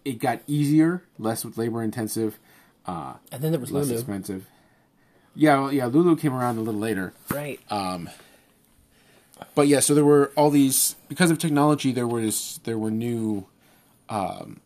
it 0.09 0.19
got 0.19 0.41
easier, 0.47 1.03
less 1.19 1.45
labor 1.55 1.83
intensive, 1.83 2.39
uh, 2.85 3.13
And 3.31 3.43
then 3.43 3.51
there 3.51 3.59
was 3.59 3.71
less 3.71 3.85
Lulu. 3.85 3.99
expensive. 3.99 4.47
Yeah, 5.35 5.59
well, 5.59 5.71
yeah, 5.71 5.85
Lulu 5.85 6.15
came 6.15 6.33
around 6.33 6.57
a 6.57 6.61
little 6.61 6.79
later. 6.79 7.13
Right. 7.29 7.59
but 9.55 9.67
yeah, 9.67 9.79
so 9.79 9.93
there 9.93 10.03
were 10.03 10.31
all 10.35 10.49
these 10.49 10.95
because 11.07 11.29
of 11.29 11.37
technology. 11.37 11.91
There 11.91 12.07
was 12.07 12.59
there 12.63 12.77
were 12.79 12.89
new 12.89 13.45
um, 14.09 14.59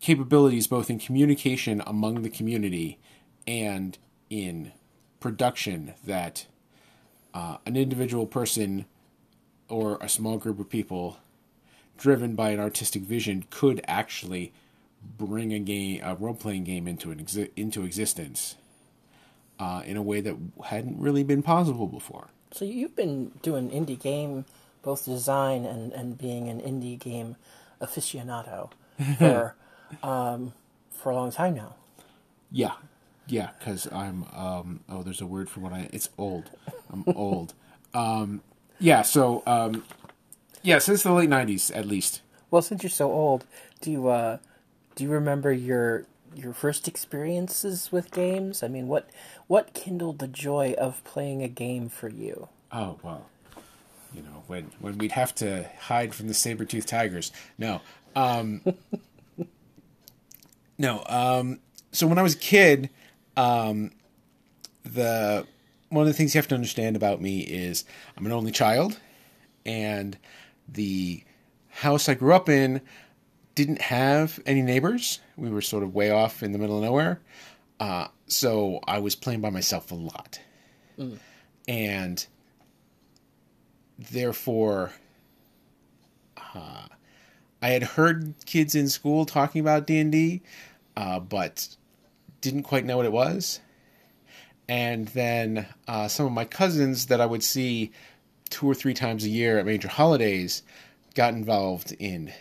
capabilities 0.00 0.66
both 0.66 0.90
in 0.90 0.98
communication 0.98 1.80
among 1.86 2.22
the 2.22 2.30
community 2.30 2.98
and 3.46 3.96
in 4.28 4.72
production 5.20 5.94
that 6.04 6.46
uh, 7.32 7.58
an 7.64 7.76
individual 7.76 8.26
person 8.26 8.86
or 9.68 9.98
a 10.00 10.08
small 10.08 10.36
group 10.38 10.58
of 10.58 10.68
people 10.68 11.18
driven 11.96 12.34
by 12.34 12.50
an 12.50 12.60
artistic 12.60 13.02
vision 13.02 13.44
could 13.50 13.80
actually 13.86 14.52
bring 15.02 15.52
a 15.52 15.58
game 15.58 16.00
a 16.02 16.14
role 16.14 16.34
playing 16.34 16.64
game 16.64 16.88
into 16.88 17.10
an 17.10 17.18
exi- 17.18 17.50
into 17.56 17.84
existence 17.84 18.56
uh, 19.58 19.82
in 19.84 19.96
a 19.96 20.02
way 20.02 20.20
that 20.20 20.36
hadn't 20.66 20.98
really 20.98 21.24
been 21.24 21.42
possible 21.42 21.86
before. 21.86 22.28
So 22.52 22.64
you've 22.64 22.96
been 22.96 23.32
doing 23.42 23.70
indie 23.70 23.98
game, 23.98 24.44
both 24.82 25.04
design 25.04 25.64
and, 25.64 25.92
and 25.92 26.16
being 26.16 26.48
an 26.48 26.60
indie 26.60 26.98
game 26.98 27.36
aficionado 27.80 28.70
for 29.18 29.54
um, 30.02 30.52
for 30.90 31.10
a 31.10 31.14
long 31.14 31.30
time 31.30 31.54
now. 31.54 31.74
Yeah, 32.50 32.72
yeah, 33.26 33.50
because 33.58 33.86
I'm 33.92 34.24
um 34.34 34.80
oh 34.88 35.02
there's 35.02 35.20
a 35.20 35.26
word 35.26 35.50
for 35.50 35.60
what 35.60 35.72
I 35.72 35.88
it's 35.92 36.08
old. 36.16 36.50
I'm 36.92 37.04
old. 37.14 37.54
Um 37.94 38.42
yeah, 38.78 39.02
so 39.02 39.42
um 39.46 39.84
yeah, 40.62 40.78
since 40.78 41.02
the 41.02 41.12
late 41.12 41.28
nineties 41.28 41.70
at 41.70 41.86
least. 41.86 42.22
Well, 42.50 42.62
since 42.62 42.82
you're 42.82 42.90
so 42.90 43.12
old, 43.12 43.44
do 43.82 43.90
you 43.90 44.08
uh, 44.08 44.38
do 44.98 45.04
you 45.04 45.10
remember 45.10 45.52
your 45.52 46.06
your 46.34 46.52
first 46.52 46.88
experiences 46.88 47.92
with 47.92 48.10
games? 48.10 48.64
I 48.64 48.68
mean, 48.68 48.88
what 48.88 49.08
what 49.46 49.72
kindled 49.72 50.18
the 50.18 50.26
joy 50.26 50.74
of 50.76 51.04
playing 51.04 51.40
a 51.40 51.48
game 51.48 51.88
for 51.88 52.08
you? 52.08 52.48
Oh 52.72 52.98
well. 53.04 53.26
You 54.12 54.22
know, 54.22 54.42
when 54.48 54.72
when 54.80 54.98
we'd 54.98 55.12
have 55.12 55.32
to 55.36 55.70
hide 55.82 56.16
from 56.16 56.26
the 56.26 56.34
saber 56.34 56.64
toothed 56.64 56.88
tigers. 56.88 57.30
No. 57.58 57.80
Um 58.16 58.60
No, 60.78 61.04
um 61.08 61.60
so 61.92 62.08
when 62.08 62.18
I 62.18 62.22
was 62.22 62.34
a 62.34 62.38
kid, 62.38 62.90
um 63.36 63.92
the 64.82 65.46
one 65.90 66.02
of 66.02 66.08
the 66.08 66.14
things 66.14 66.34
you 66.34 66.40
have 66.40 66.48
to 66.48 66.56
understand 66.56 66.96
about 66.96 67.20
me 67.20 67.42
is 67.42 67.84
I'm 68.16 68.26
an 68.26 68.32
only 68.32 68.50
child 68.50 68.98
and 69.64 70.18
the 70.68 71.22
house 71.68 72.08
I 72.08 72.14
grew 72.14 72.34
up 72.34 72.48
in 72.48 72.80
didn't 73.58 73.80
have 73.80 74.38
any 74.46 74.62
neighbors. 74.62 75.18
We 75.36 75.50
were 75.50 75.60
sort 75.62 75.82
of 75.82 75.92
way 75.92 76.12
off 76.12 76.44
in 76.44 76.52
the 76.52 76.58
middle 76.58 76.76
of 76.76 76.84
nowhere. 76.84 77.20
Uh, 77.80 78.06
so 78.28 78.78
I 78.86 79.00
was 79.00 79.16
playing 79.16 79.40
by 79.40 79.50
myself 79.50 79.90
a 79.90 79.96
lot. 79.96 80.38
And 81.66 82.24
therefore, 83.98 84.92
uh, 86.54 86.86
I 87.60 87.68
had 87.70 87.82
heard 87.82 88.32
kids 88.46 88.76
in 88.76 88.88
school 88.88 89.26
talking 89.26 89.60
about 89.60 89.88
D&D, 89.88 90.40
uh, 90.96 91.18
but 91.18 91.76
didn't 92.40 92.62
quite 92.62 92.84
know 92.84 92.96
what 92.96 93.06
it 93.06 93.12
was. 93.12 93.58
and 94.68 95.08
then 95.08 95.66
uh, 95.88 96.06
some 96.06 96.26
of 96.26 96.32
my 96.32 96.44
cousins 96.44 97.06
that 97.06 97.20
I 97.20 97.26
would 97.26 97.42
see 97.42 97.90
two 98.50 98.68
or 98.70 98.74
three 98.74 98.94
times 98.94 99.24
a 99.24 99.28
year 99.28 99.58
at 99.58 99.66
major 99.66 99.88
holidays 99.88 100.62
got 101.16 101.34
involved 101.34 101.90
in 101.98 102.32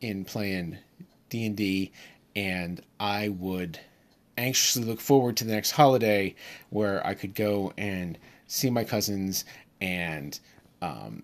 in 0.00 0.24
playing 0.24 0.78
D 1.28 1.46
and 1.46 1.56
D, 1.56 1.92
and 2.34 2.80
I 3.00 3.28
would 3.28 3.80
anxiously 4.38 4.84
look 4.84 5.00
forward 5.00 5.36
to 5.38 5.44
the 5.44 5.52
next 5.52 5.72
holiday 5.72 6.34
where 6.70 7.04
I 7.06 7.14
could 7.14 7.34
go 7.34 7.72
and 7.78 8.18
see 8.46 8.70
my 8.70 8.84
cousins 8.84 9.44
and 9.80 10.38
um, 10.82 11.22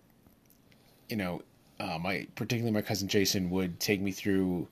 you 1.08 1.16
know 1.16 1.42
uh, 1.78 1.98
my 1.98 2.26
particularly 2.36 2.72
my 2.72 2.82
cousin 2.82 3.08
Jason 3.08 3.50
would 3.50 3.80
take 3.80 4.00
me 4.00 4.12
through 4.12 4.68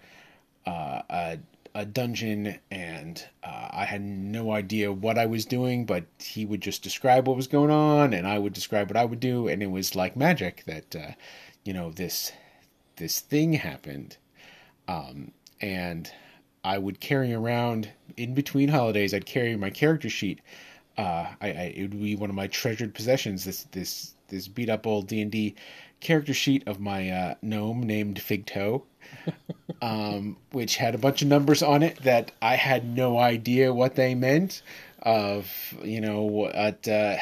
uh, 0.66 1.02
a 1.10 1.38
a 1.74 1.84
dungeon 1.84 2.58
and 2.70 3.24
uh, 3.44 3.68
I 3.70 3.84
had 3.84 4.02
no 4.02 4.50
idea 4.50 4.92
what 4.92 5.18
I 5.18 5.26
was 5.26 5.44
doing, 5.44 5.84
but 5.84 6.04
he 6.18 6.44
would 6.44 6.60
just 6.60 6.82
describe 6.82 7.28
what 7.28 7.36
was 7.36 7.46
going 7.46 7.70
on 7.70 8.12
and 8.12 8.26
I 8.26 8.38
would 8.40 8.52
describe 8.52 8.88
what 8.90 8.96
I 8.96 9.04
would 9.04 9.20
do, 9.20 9.46
and 9.46 9.62
it 9.62 9.70
was 9.70 9.94
like 9.94 10.16
magic 10.16 10.64
that 10.66 10.96
uh, 10.96 11.12
you 11.64 11.72
know 11.72 11.90
this 11.92 12.32
this 13.00 13.20
thing 13.20 13.54
happened, 13.54 14.18
um, 14.86 15.32
and 15.60 16.12
I 16.62 16.76
would 16.76 17.00
carry 17.00 17.32
around 17.32 17.88
in 18.16 18.34
between 18.34 18.68
holidays. 18.68 19.14
I'd 19.14 19.24
carry 19.26 19.56
my 19.56 19.70
character 19.70 20.10
sheet. 20.10 20.40
Uh, 20.98 21.26
I, 21.40 21.46
I, 21.46 21.72
it 21.74 21.82
would 21.82 22.02
be 22.02 22.14
one 22.14 22.28
of 22.28 22.36
my 22.36 22.46
treasured 22.46 22.94
possessions. 22.94 23.44
This 23.44 23.64
this 23.72 24.14
this 24.28 24.46
beat 24.46 24.68
up 24.68 24.86
old 24.86 25.08
D 25.08 25.22
and 25.22 25.32
D 25.32 25.56
character 26.00 26.34
sheet 26.34 26.62
of 26.68 26.78
my 26.78 27.10
uh, 27.10 27.34
gnome 27.40 27.82
named 27.82 28.20
Fig 28.20 28.44
Toe, 28.44 28.84
um, 29.82 30.36
which 30.52 30.76
had 30.76 30.94
a 30.94 30.98
bunch 30.98 31.22
of 31.22 31.28
numbers 31.28 31.62
on 31.62 31.82
it 31.82 31.96
that 32.02 32.32
I 32.42 32.56
had 32.56 32.84
no 32.94 33.18
idea 33.18 33.72
what 33.72 33.96
they 33.96 34.14
meant. 34.14 34.62
Of 35.02 35.50
you 35.82 36.02
know 36.02 36.20
what 36.20 36.86
uh, 36.86 37.16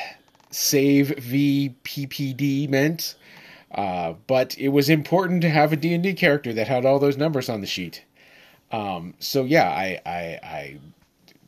save 0.50 1.10
VPPD 1.10 2.68
meant, 2.68 3.14
uh, 3.72 4.14
but 4.26 4.56
it 4.58 4.68
was 4.68 4.88
important 4.88 5.42
to 5.42 5.50
have 5.50 5.72
a 5.72 5.76
D 5.76 5.92
and 5.92 6.02
D 6.02 6.14
character 6.14 6.52
that 6.52 6.68
had 6.68 6.84
all 6.84 6.98
those 6.98 7.16
numbers 7.16 7.48
on 7.48 7.60
the 7.60 7.66
sheet. 7.66 8.04
Um, 8.70 9.14
so 9.18 9.44
yeah, 9.44 9.68
I, 9.68 10.00
I 10.04 10.20
I 10.42 10.78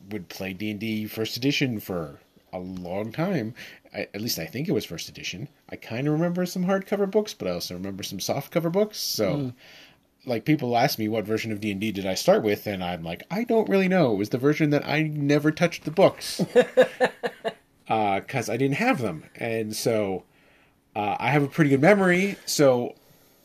would 0.09 0.29
play 0.29 0.53
D 0.53 0.71
and 0.71 0.79
D 0.79 1.05
first 1.07 1.37
edition 1.37 1.79
for 1.79 2.19
a 2.53 2.59
long 2.59 3.11
time. 3.11 3.53
I, 3.93 4.07
at 4.13 4.21
least 4.21 4.39
I 4.39 4.45
think 4.45 4.67
it 4.67 4.73
was 4.73 4.85
first 4.85 5.09
edition. 5.09 5.47
I 5.69 5.75
kind 5.75 6.07
of 6.07 6.13
remember 6.13 6.45
some 6.45 6.65
hardcover 6.65 7.09
books, 7.09 7.33
but 7.33 7.47
I 7.47 7.51
also 7.51 7.73
remember 7.73 8.03
some 8.03 8.19
softcover 8.19 8.71
books. 8.71 8.99
So, 8.99 9.35
mm. 9.35 9.53
like 10.25 10.45
people 10.45 10.77
ask 10.77 10.97
me 10.99 11.07
what 11.07 11.25
version 11.25 11.51
of 11.51 11.59
D 11.59 11.71
and 11.71 11.81
D 11.81 11.91
did 11.91 12.05
I 12.05 12.13
start 12.13 12.43
with, 12.43 12.67
and 12.67 12.83
I'm 12.83 13.03
like, 13.03 13.23
I 13.31 13.43
don't 13.43 13.69
really 13.69 13.87
know. 13.87 14.13
It 14.13 14.17
was 14.17 14.29
the 14.29 14.37
version 14.37 14.69
that 14.69 14.87
I 14.87 15.03
never 15.03 15.51
touched 15.51 15.83
the 15.83 15.91
books 15.91 16.39
because 16.53 16.69
uh, 17.89 18.53
I 18.53 18.57
didn't 18.57 18.75
have 18.75 19.01
them, 19.01 19.25
and 19.35 19.75
so 19.75 20.23
uh, 20.95 21.15
I 21.19 21.29
have 21.29 21.43
a 21.43 21.47
pretty 21.47 21.69
good 21.69 21.81
memory. 21.81 22.37
So 22.45 22.95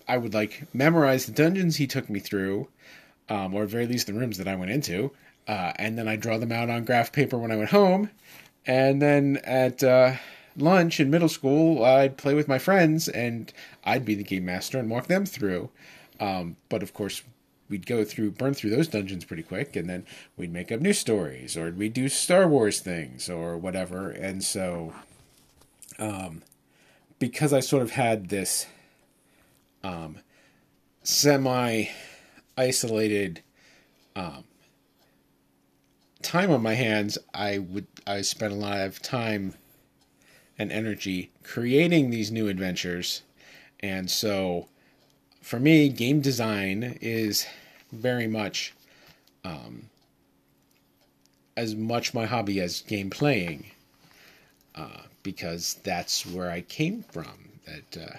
I 0.09 0.19
would 0.19 0.35
like 0.35 0.65
memorize 0.75 1.27
the 1.27 1.33
dungeons 1.33 1.77
he 1.77 1.87
took 1.87 2.09
me 2.09 2.21
through 2.21 2.69
um, 3.29 3.55
or 3.55 3.65
at 3.65 3.69
very 3.69 3.87
least 3.87 4.07
the 4.07 4.15
rooms 4.15 4.39
that 4.39 4.49
I 4.49 4.55
went 4.55 4.71
into. 4.71 5.13
Uh, 5.49 5.73
and 5.77 5.97
then 5.97 6.09
I 6.09 6.17
draw 6.17 6.39
them 6.39 6.53
out 6.53 6.71
on 6.71 6.85
graph 6.85 7.13
paper 7.13 7.39
when 7.39 7.53
I 7.53 7.57
went 7.57 7.71
home. 7.71 8.11
And 8.67 9.01
then 9.01 9.39
at 9.45 9.83
uh, 9.83 10.15
lunch 10.57 10.99
in 10.99 11.11
middle 11.11 11.29
school, 11.29 11.85
I'd 11.85 12.17
play 12.17 12.35
with 12.35 12.49
my 12.49 12.59
friends 12.59 13.09
and 13.09 13.53
I'd 13.85 14.05
be 14.05 14.15
the 14.15 14.25
game 14.25 14.45
master 14.45 14.79
and 14.79 14.91
walk 14.91 15.07
them 15.07 15.25
through. 15.25 15.71
Um, 16.19 16.57
but 16.69 16.83
of 16.83 16.95
course, 16.95 17.23
we'd 17.69 17.87
go 17.87 18.05
through, 18.05 18.33
burn 18.33 18.55
through 18.55 18.71
those 18.71 18.89
dungeons 18.89 19.25
pretty 19.25 19.43
quick, 19.43 19.77
and 19.77 19.89
then 19.89 20.07
we'd 20.37 20.53
make 20.53 20.73
up 20.73 20.81
new 20.81 20.93
stories 20.93 21.57
or 21.57 21.71
we'd 21.71 21.93
do 21.93 22.09
Star 22.09 22.49
Wars 22.49 22.81
things 22.81 23.29
or 23.29 23.57
whatever. 23.57 24.11
And 24.11 24.43
so, 24.43 24.95
um, 25.99 26.43
because 27.19 27.53
I 27.53 27.61
sort 27.61 27.83
of 27.83 27.93
had 27.93 28.29
this 28.29 28.67
um, 29.83 30.19
semi 31.03 31.87
isolated 32.57 33.43
um, 34.15 34.45
time 36.23 36.51
on 36.51 36.63
my 36.63 36.75
hands, 36.75 37.19
I 37.35 37.59
would 37.59 37.87
I 38.07 38.23
spent 38.23 38.53
a 38.53 38.57
lot 38.57 38.81
of 38.81 39.01
time 39.01 39.55
and 40.59 40.73
energy 40.73 41.31
creating 41.43 42.11
these 42.11 42.33
new 42.33 42.49
adventures, 42.49 43.23
and 43.81 44.11
so 44.11 44.69
for 45.43 45.61
me, 45.61 45.89
game 45.89 46.21
design 46.21 46.99
is 47.01 47.47
very 47.93 48.27
much 48.27 48.75
um, 49.45 49.91
as 51.57 51.75
much 51.75 52.13
my 52.13 52.27
hobby 52.27 52.61
as 52.61 52.81
game 52.83 53.11
playing, 53.11 53.67
uh, 54.77 55.03
because 55.23 55.75
that's 55.83 56.27
where 56.27 56.51
I 56.51 56.61
came 56.63 57.03
from. 57.03 57.51
That 57.67 58.03
uh, 58.03 58.17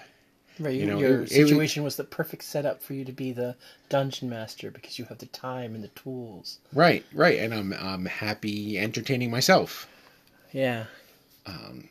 Right, 0.60 0.74
you, 0.74 0.86
know, 0.86 0.98
your 0.98 1.22
it, 1.22 1.30
situation 1.30 1.82
it, 1.82 1.84
was 1.84 1.96
the 1.96 2.04
perfect 2.04 2.42
setup 2.42 2.82
for 2.82 2.92
you 2.94 3.04
to 3.04 3.12
be 3.12 3.30
the 3.30 3.54
dungeon 3.88 4.28
master 4.28 4.70
because 4.72 4.98
you 4.98 5.04
have 5.04 5.18
the 5.18 5.26
time 5.26 5.74
and 5.74 5.84
the 5.84 5.88
tools. 5.88 6.58
Right, 6.72 7.04
right, 7.12 7.38
and 7.38 7.54
I'm 7.54 7.72
I'm 7.72 8.06
happy 8.06 8.76
entertaining 8.76 9.30
myself. 9.30 9.88
Yeah. 10.52 10.86
Um, 11.46 11.88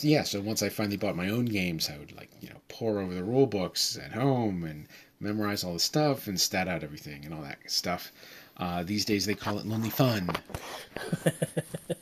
yeah. 0.00 0.24
So 0.24 0.40
once 0.40 0.62
I 0.62 0.70
finally 0.70 0.96
bought 0.96 1.14
my 1.14 1.30
own 1.30 1.44
games, 1.44 1.88
I 1.88 1.98
would 1.98 2.16
like 2.16 2.30
you 2.40 2.48
know 2.48 2.60
pour 2.68 2.98
over 2.98 3.14
the 3.14 3.22
rule 3.22 3.46
books 3.46 3.96
at 3.96 4.12
home 4.12 4.64
and 4.64 4.88
memorize 5.20 5.62
all 5.62 5.74
the 5.74 5.78
stuff 5.78 6.26
and 6.26 6.40
stat 6.40 6.66
out 6.66 6.82
everything 6.82 7.24
and 7.24 7.32
all 7.32 7.42
that 7.42 7.58
stuff. 7.66 8.10
Uh, 8.56 8.82
these 8.82 9.04
days 9.04 9.24
they 9.24 9.34
call 9.34 9.58
it 9.58 9.66
lonely 9.66 9.90
fun. 9.90 10.30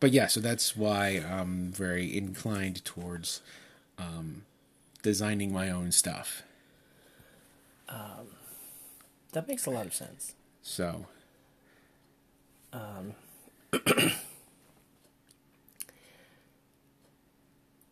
but 0.00 0.12
yeah, 0.12 0.26
so 0.26 0.40
that's 0.40 0.76
why 0.76 1.24
I'm 1.28 1.72
very 1.72 2.16
inclined 2.16 2.84
towards 2.84 3.40
um, 3.98 4.42
designing 5.02 5.52
my 5.52 5.70
own 5.70 5.92
stuff. 5.92 6.42
Um, 7.88 8.28
that 9.32 9.48
makes 9.48 9.66
a 9.66 9.70
lot 9.70 9.86
of 9.86 9.94
sense. 9.94 10.34
So. 10.62 11.06
Um, 12.72 13.14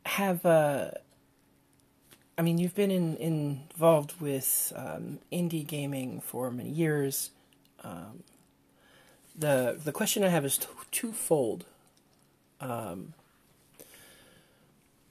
have 0.05 0.45
uh, 0.47 0.90
I 2.38 2.42
mean, 2.42 2.59
you've 2.59 2.75
been 2.75 2.90
in, 2.90 3.16
involved 3.16 4.21
with 4.21 4.73
um, 4.77 5.21
indie 5.33 5.66
gaming 5.66 6.21
for 6.21 6.51
many 6.51 6.71
years. 6.71 7.31
Um, 7.83 8.25
the 9.38 9.79
the 9.83 9.92
question 9.92 10.23
I 10.23 10.29
have 10.29 10.45
is 10.45 10.59
t- 10.59 10.66
twofold. 10.90 11.64
Um, 12.61 13.14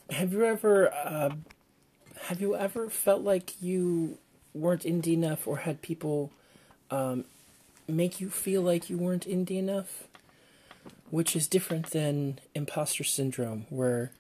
have 0.10 0.34
you 0.34 0.46
ever 0.46 0.94
uh, 0.94 1.36
have 2.24 2.42
you 2.42 2.56
ever 2.56 2.90
felt 2.90 3.22
like 3.22 3.62
you 3.62 4.18
weren't 4.54 4.84
indie 4.84 5.14
enough 5.14 5.48
or 5.48 5.58
had 5.58 5.82
people 5.82 6.32
um, 6.90 7.26
make 7.88 8.20
you 8.22 8.30
feel 8.30 8.62
like 8.62 8.90
you 8.90 8.98
weren't 8.98 9.28
indie 9.28 9.58
enough? 9.58 10.08
Which 11.12 11.36
is 11.36 11.48
different 11.48 11.92
than 11.92 12.40
imposter 12.56 13.04
syndrome, 13.04 13.68
where 13.70 14.12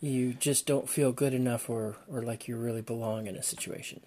you 0.00 0.34
just 0.34 0.66
don't 0.66 0.88
feel 0.88 1.12
good 1.12 1.32
enough 1.32 1.70
or, 1.70 1.96
or 2.10 2.22
like 2.22 2.48
you 2.48 2.56
really 2.56 2.82
belong 2.82 3.26
in 3.26 3.36
a 3.36 3.42
situation. 3.42 4.00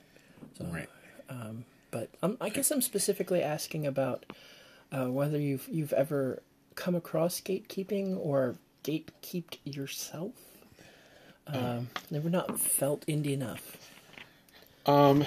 So, 0.58 0.66
right. 0.66 0.90
Um, 1.30 1.66
but 1.92 2.10
I'm, 2.22 2.38
i 2.42 2.50
guess 2.50 2.72
I'm 2.72 2.82
specifically 2.82 3.42
asking 3.42 3.88
about 3.88 4.26
uh, 4.92 5.06
whether 5.06 5.40
you've 5.40 5.68
you've 5.70 5.94
ever 5.94 6.42
come 6.80 6.96
across 6.96 7.42
gatekeeping 7.42 8.18
or 8.18 8.56
gatekeeped 8.86 9.58
yourself. 9.66 10.32
Um, 11.46 11.90
never 12.10 12.30
not 12.30 12.60
felt 12.60 13.06
indie 13.06 13.34
enough. 13.34 13.78
Um. 14.86 15.26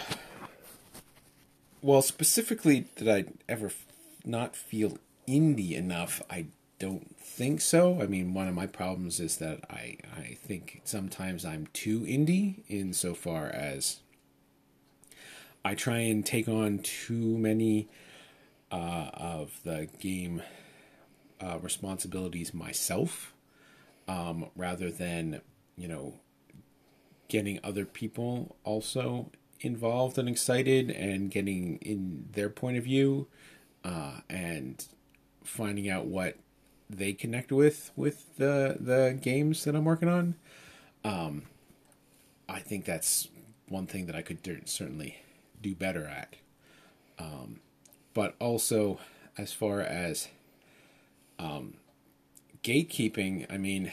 Well, 1.82 2.00
specifically, 2.00 2.86
did 2.96 3.08
I 3.08 3.24
ever 3.48 3.66
f- 3.66 3.86
not 4.24 4.56
feel 4.56 4.98
indie 5.28 5.72
enough? 5.72 6.22
I 6.30 6.46
don't 6.78 7.16
think 7.18 7.60
so. 7.60 8.00
I 8.00 8.06
mean, 8.06 8.34
one 8.34 8.48
of 8.48 8.54
my 8.54 8.66
problems 8.66 9.20
is 9.20 9.36
that 9.36 9.60
I 9.68 9.98
I 10.16 10.38
think 10.42 10.80
sometimes 10.84 11.44
I'm 11.44 11.66
too 11.72 12.00
indie 12.00 12.62
insofar 12.68 13.48
as 13.48 13.98
I 15.64 15.74
try 15.74 15.98
and 15.98 16.24
take 16.24 16.48
on 16.48 16.78
too 16.78 17.36
many 17.36 17.88
uh, 18.70 19.10
of 19.12 19.60
the 19.64 19.88
game 20.00 20.42
uh, 21.42 21.59
responsibilities 21.61 22.55
myself, 22.55 23.35
um, 24.07 24.46
rather 24.57 24.90
than 24.90 25.40
you 25.76 25.88
know, 25.88 26.14
getting 27.28 27.59
other 27.64 27.85
people 27.85 28.57
also 28.64 29.31
involved 29.61 30.18
and 30.18 30.28
excited 30.28 30.90
and 30.90 31.31
getting 31.31 31.78
in 31.78 32.28
their 32.33 32.48
point 32.48 32.76
of 32.76 32.85
view 32.85 33.26
uh, 33.85 34.20
and 34.28 34.87
finding 35.44 35.88
out 35.88 36.07
what 36.07 36.37
they 36.90 37.12
connect 37.12 37.50
with 37.50 37.90
with 37.96 38.37
the 38.37 38.76
the 38.78 39.18
games 39.20 39.64
that 39.64 39.74
I'm 39.74 39.85
working 39.85 40.09
on. 40.09 40.35
Um, 41.05 41.42
I 42.48 42.61
think 42.61 42.85
that's 42.85 43.28
one 43.68 43.87
thing 43.87 44.07
that 44.07 44.14
I 44.14 44.22
could 44.22 44.40
certainly 44.68 45.22
do 45.61 45.74
better 45.74 46.05
at. 46.05 46.35
Um, 47.18 47.61
but 48.14 48.35
also, 48.38 49.00
as 49.38 49.52
far 49.52 49.81
as 49.81 50.28
um, 51.42 51.74
gatekeeping, 52.62 53.46
I 53.50 53.59
mean, 53.59 53.90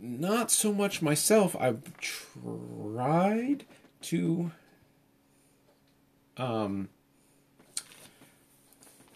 not 0.00 0.50
so 0.50 0.72
much 0.72 1.00
myself. 1.00 1.54
I've 1.58 1.82
tried 1.98 3.64
to 4.02 4.50
um 6.36 6.88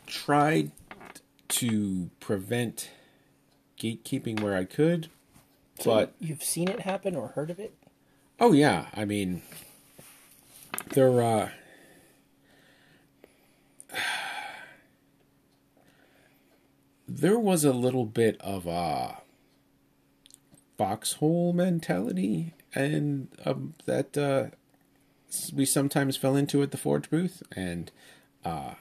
tried 0.07 0.71
to 1.49 2.11
prevent 2.21 2.91
gatekeeping 3.81 4.41
where 4.41 4.57
I 4.57 4.65
could, 4.65 5.09
So 5.81 5.91
but 5.91 6.15
you've 6.21 6.45
seen 6.45 6.69
it 6.69 6.81
happen 6.81 7.17
or 7.17 7.29
heard 7.29 7.51
of 7.51 7.59
it? 7.59 7.75
oh 8.39 8.53
yeah, 8.53 8.87
I 8.95 9.05
mean 9.05 9.43
there 10.91 11.21
uh 11.21 11.51
there 17.21 17.39
was 17.39 17.65
a 17.65 17.73
little 17.73 18.05
bit 18.05 18.39
of 18.41 18.67
a 18.67 19.19
foxhole 20.77 21.55
mentality 21.55 22.53
and 22.75 23.29
um, 23.47 23.73
that 23.87 24.17
uh, 24.19 24.47
we 25.55 25.65
sometimes 25.65 26.17
fell 26.17 26.37
into 26.37 26.63
at 26.63 26.71
the 26.71 26.77
forge 26.77 27.09
booth 27.09 27.43
and 27.55 27.91
uh, 28.45 28.75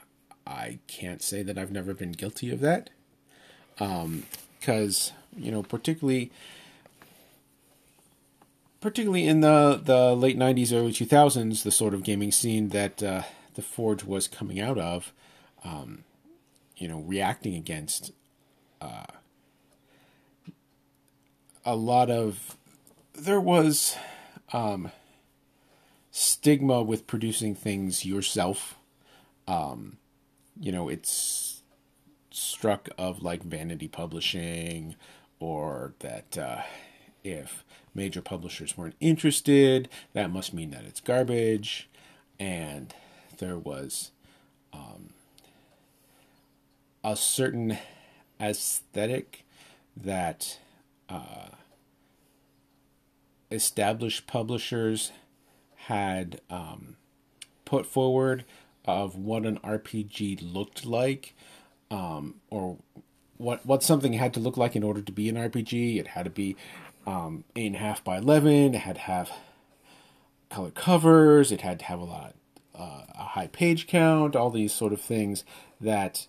i 0.45 0.79
can't 0.87 1.21
say 1.21 1.41
that 1.41 1.57
i've 1.57 1.71
never 1.71 1.93
been 1.93 2.11
guilty 2.11 2.51
of 2.51 2.59
that 2.59 2.89
because 4.59 5.13
you 5.37 5.51
know 5.51 5.63
particularly 5.63 6.29
particularly 8.81 9.25
in 9.25 9.39
the 9.39 9.79
the 9.81 10.13
late 10.13 10.37
90s 10.37 10.73
early 10.73 10.91
2000s 10.91 11.63
the 11.63 11.71
sort 11.71 11.93
of 11.93 12.03
gaming 12.03 12.33
scene 12.33 12.69
that 12.69 13.01
uh, 13.01 13.23
the 13.53 13.61
forge 13.61 14.03
was 14.03 14.27
coming 14.27 14.59
out 14.59 14.77
of 14.77 15.13
um, 15.63 16.03
you 16.75 16.89
know 16.89 16.99
reacting 16.99 17.55
against 17.55 18.11
uh, 18.85 19.05
a 21.65 21.75
lot 21.75 22.09
of 22.09 22.55
there 23.13 23.39
was 23.39 23.97
um, 24.53 24.91
stigma 26.11 26.83
with 26.83 27.07
producing 27.07 27.55
things 27.55 28.05
yourself. 28.05 28.75
Um, 29.47 29.97
you 30.59 30.71
know 30.71 30.89
it's 30.89 31.61
struck 32.31 32.89
of 32.97 33.21
like 33.21 33.43
vanity 33.43 33.87
publishing 33.87 34.95
or 35.39 35.93
that 35.99 36.37
uh, 36.37 36.61
if 37.23 37.63
major 37.93 38.21
publishers 38.21 38.77
weren't 38.77 38.95
interested 38.99 39.87
that 40.13 40.29
must 40.29 40.53
mean 40.53 40.71
that 40.71 40.83
it's 40.85 40.99
garbage. 40.99 41.89
And 42.39 42.93
there 43.37 43.57
was 43.57 44.11
um, 44.73 45.09
a 47.03 47.15
certain 47.15 47.77
aesthetic 48.39 49.45
that 49.95 50.59
uh, 51.09 51.49
established 53.51 54.27
publishers 54.27 55.11
had 55.75 56.41
um, 56.49 56.95
put 57.63 57.85
forward 57.85 58.43
of 58.85 59.15
what 59.15 59.45
an 59.45 59.59
RPG 59.59 60.53
looked 60.53 60.85
like, 60.85 61.35
um, 61.89 62.35
or 62.49 62.77
what 63.37 63.65
what 63.65 63.83
something 63.83 64.13
had 64.13 64.33
to 64.33 64.39
look 64.39 64.57
like 64.57 64.75
in 64.75 64.83
order 64.83 65.01
to 65.01 65.11
be 65.11 65.29
an 65.29 65.35
RPG. 65.35 65.97
It 65.99 66.07
had 66.07 66.23
to 66.25 66.29
be 66.29 66.55
um, 67.05 67.43
eight 67.55 67.67
and 67.67 67.75
a 67.75 67.79
half 67.79 68.03
by 68.03 68.17
eleven. 68.17 68.75
It 68.75 68.79
had 68.79 68.95
to 68.95 69.01
have 69.01 69.31
color 70.49 70.71
covers. 70.71 71.51
It 71.51 71.61
had 71.61 71.79
to 71.79 71.85
have 71.85 71.99
a 71.99 72.05
lot, 72.05 72.35
uh, 72.77 73.01
a 73.13 73.23
high 73.23 73.47
page 73.47 73.87
count. 73.87 74.35
All 74.35 74.49
these 74.49 74.73
sort 74.73 74.93
of 74.93 75.01
things 75.01 75.43
that 75.79 76.27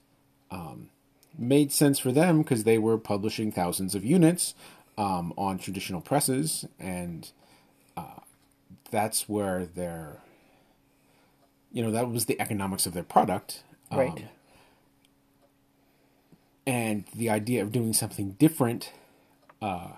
um, 0.51 0.91
made 1.39 1.73
sense 1.73 1.99
for 1.99 2.13
them 2.13 2.39
because 2.43 2.65
they 2.65 2.79
were 2.79 2.99
publishing 2.99 3.53
thousands 3.53 3.95
of 3.95 4.05
units 4.05 4.55
um, 4.99 5.33
on 5.37 5.59
traditional 5.59 6.01
presses, 6.01 6.65
and 6.79 7.31
uh, 7.97 8.21
that's 8.91 9.29
where 9.29 9.65
their, 9.67 10.21
you 11.73 11.83
know, 11.83 11.91
that 11.91 12.11
was 12.11 12.25
the 12.27 12.41
economics 12.41 12.87
of 12.87 12.95
their 12.95 13.03
product. 13.03 13.63
Um, 13.91 13.99
Right. 13.99 14.27
and 16.67 17.05
the 17.15 17.31
idea 17.31 17.63
of 17.63 17.71
doing 17.73 17.93
something 17.93 18.33
different 18.33 18.93
uh, 19.63 19.91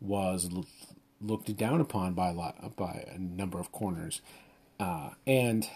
was 0.00 0.48
l- 0.52 0.66
looked 1.20 1.54
down 1.56 1.80
upon 1.80 2.12
by 2.14 2.28
a 2.28 2.32
lot 2.32 2.76
by 2.76 3.06
a 3.14 3.18
number 3.18 3.58
of 3.58 3.72
corners, 3.72 4.20
uh, 4.80 5.10
and 5.26 5.68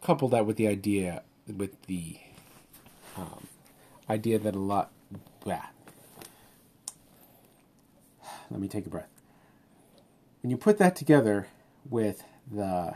couple 0.00 0.28
that 0.28 0.46
with 0.46 0.56
the 0.56 0.66
idea 0.66 1.22
with 1.46 1.82
the 1.82 2.16
um, 3.18 3.46
idea 4.10 4.38
that 4.38 4.54
a 4.54 4.58
lot. 4.58 4.90
Blah. 5.44 5.66
Let 8.50 8.60
me 8.60 8.68
take 8.68 8.86
a 8.86 8.90
breath. 8.90 9.10
When 10.42 10.50
you 10.50 10.56
put 10.56 10.78
that 10.78 10.96
together 10.96 11.46
with 11.88 12.24
the 12.50 12.94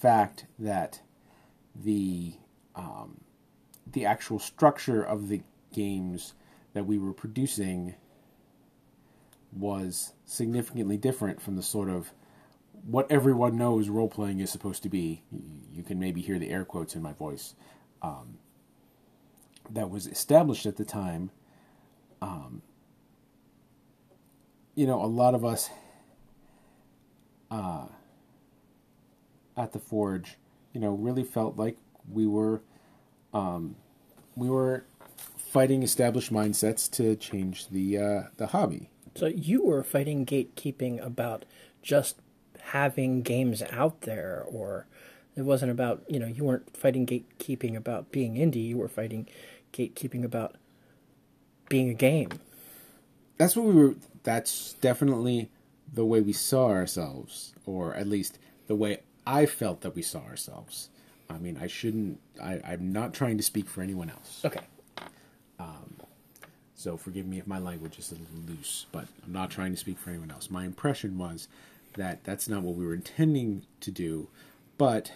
fact 0.00 0.46
that 0.58 1.00
the 1.74 2.34
um, 2.74 3.20
the 3.86 4.06
actual 4.06 4.38
structure 4.38 5.02
of 5.02 5.28
the 5.28 5.42
games 5.72 6.34
that 6.72 6.86
we 6.86 6.98
were 6.98 7.12
producing 7.12 7.94
was 9.52 10.12
significantly 10.24 10.96
different 10.96 11.40
from 11.40 11.56
the 11.56 11.62
sort 11.62 11.88
of 11.88 12.12
what 12.84 13.10
everyone 13.10 13.56
knows 13.56 13.88
role 13.88 14.08
playing 14.08 14.40
is 14.40 14.50
supposed 14.50 14.82
to 14.82 14.88
be. 14.88 15.22
You 15.72 15.82
can 15.82 15.98
maybe 15.98 16.20
hear 16.20 16.38
the 16.38 16.50
air 16.50 16.64
quotes 16.64 16.96
in 16.96 17.02
my 17.02 17.12
voice. 17.12 17.54
Um, 18.02 18.38
that 19.70 19.90
was 19.90 20.06
established 20.06 20.66
at 20.66 20.76
the 20.76 20.84
time. 20.84 21.30
Um, 22.20 22.62
you 24.74 24.86
know, 24.86 25.02
a 25.02 25.06
lot 25.06 25.34
of 25.34 25.44
us 25.44 25.70
uh, 27.50 27.86
at 29.56 29.72
the 29.72 29.78
Forge, 29.78 30.36
you 30.72 30.80
know, 30.80 30.90
really 30.90 31.24
felt 31.24 31.56
like 31.56 31.76
we 32.10 32.26
were 32.26 32.62
um, 33.32 33.76
we 34.36 34.48
were 34.48 34.84
fighting 35.36 35.82
established 35.82 36.32
mindsets 36.32 36.90
to 36.90 37.14
change 37.16 37.68
the 37.68 37.98
uh, 37.98 38.22
the 38.36 38.48
hobby. 38.48 38.90
So 39.14 39.26
you 39.26 39.62
were 39.64 39.84
fighting 39.84 40.26
gatekeeping 40.26 41.04
about 41.04 41.44
just 41.82 42.16
having 42.60 43.22
games 43.22 43.62
out 43.70 44.02
there, 44.02 44.44
or 44.48 44.86
it 45.36 45.42
wasn't 45.42 45.70
about 45.70 46.02
you 46.08 46.18
know 46.18 46.26
you 46.26 46.44
weren't 46.44 46.76
fighting 46.76 47.06
gatekeeping 47.06 47.76
about 47.76 48.10
being 48.10 48.34
indie. 48.34 48.66
You 48.66 48.78
were 48.78 48.88
fighting 48.88 49.28
gatekeeping 49.74 50.24
about 50.24 50.56
being 51.68 51.90
a 51.90 51.94
game. 51.94 52.28
That's 53.36 53.56
what 53.56 53.66
we 53.66 53.74
were. 53.74 53.94
That's 54.22 54.74
definitely 54.74 55.50
the 55.92 56.04
way 56.04 56.20
we 56.20 56.32
saw 56.32 56.68
ourselves, 56.68 57.52
or 57.66 57.94
at 57.94 58.06
least 58.06 58.38
the 58.68 58.74
way 58.74 59.00
I 59.26 59.46
felt 59.46 59.80
that 59.82 59.94
we 59.94 60.02
saw 60.02 60.20
ourselves. 60.20 60.88
I 61.28 61.38
mean, 61.38 61.58
I 61.60 61.66
shouldn't. 61.66 62.20
I, 62.42 62.60
I'm 62.64 62.92
not 62.92 63.12
trying 63.12 63.36
to 63.36 63.42
speak 63.42 63.68
for 63.68 63.82
anyone 63.82 64.10
else. 64.10 64.42
Okay. 64.44 64.60
Um, 65.58 65.96
so 66.74 66.96
forgive 66.96 67.26
me 67.26 67.38
if 67.38 67.46
my 67.46 67.58
language 67.58 67.98
is 67.98 68.12
a 68.12 68.14
little 68.14 68.54
loose, 68.54 68.86
but 68.92 69.06
I'm 69.24 69.32
not 69.32 69.50
trying 69.50 69.72
to 69.72 69.76
speak 69.78 69.98
for 69.98 70.10
anyone 70.10 70.30
else. 70.30 70.50
My 70.50 70.64
impression 70.64 71.18
was 71.18 71.48
that 71.94 72.24
that's 72.24 72.48
not 72.48 72.62
what 72.62 72.74
we 72.74 72.84
were 72.84 72.94
intending 72.94 73.62
to 73.80 73.90
do, 73.90 74.28
but 74.78 75.12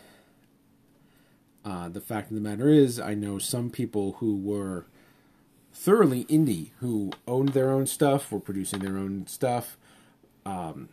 uh, 1.65 1.89
the 1.89 2.01
fact 2.01 2.31
of 2.31 2.35
the 2.35 2.41
matter 2.41 2.69
is, 2.69 2.99
I 2.99 3.15
know 3.15 3.39
some 3.39 3.71
people 3.71 4.17
who 4.19 4.37
were 4.37 4.87
thoroughly 5.73 6.25
indie, 6.25 6.71
who 6.81 7.13
owned 7.27 7.51
their 7.51 7.71
own 7.71 7.87
stuff, 7.87 8.33
were 8.33 8.41
producing 8.41 8.81
their 8.81 8.97
own 8.97 9.27
stuff, 9.27 9.77
um, 10.45 10.89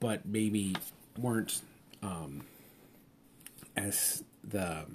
but 0.00 0.26
maybe 0.26 0.76
weren't 1.18 1.62
um, 2.02 2.42
as 3.76 4.24
the 4.42 4.86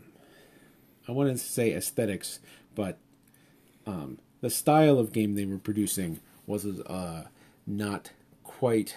I 1.07 1.11
wanted 1.11 1.31
to 1.33 1.37
say 1.39 1.73
aesthetics, 1.73 2.39
but 2.75 2.99
um, 3.87 4.19
the 4.41 4.51
style 4.51 4.99
of 4.99 5.11
game 5.11 5.33
they 5.33 5.45
were 5.45 5.57
producing 5.57 6.19
was 6.45 6.65
uh, 6.65 7.23
not 7.65 8.11
quite 8.43 8.95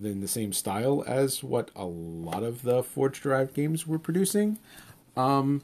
in 0.00 0.20
the 0.20 0.28
same 0.28 0.52
style 0.52 1.02
as 1.06 1.42
what 1.42 1.70
a 1.76 1.84
lot 1.84 2.42
of 2.42 2.62
the 2.62 2.82
Forge 2.82 3.20
Derived 3.20 3.54
games 3.54 3.86
were 3.86 3.98
producing. 3.98 4.58
Um, 5.16 5.62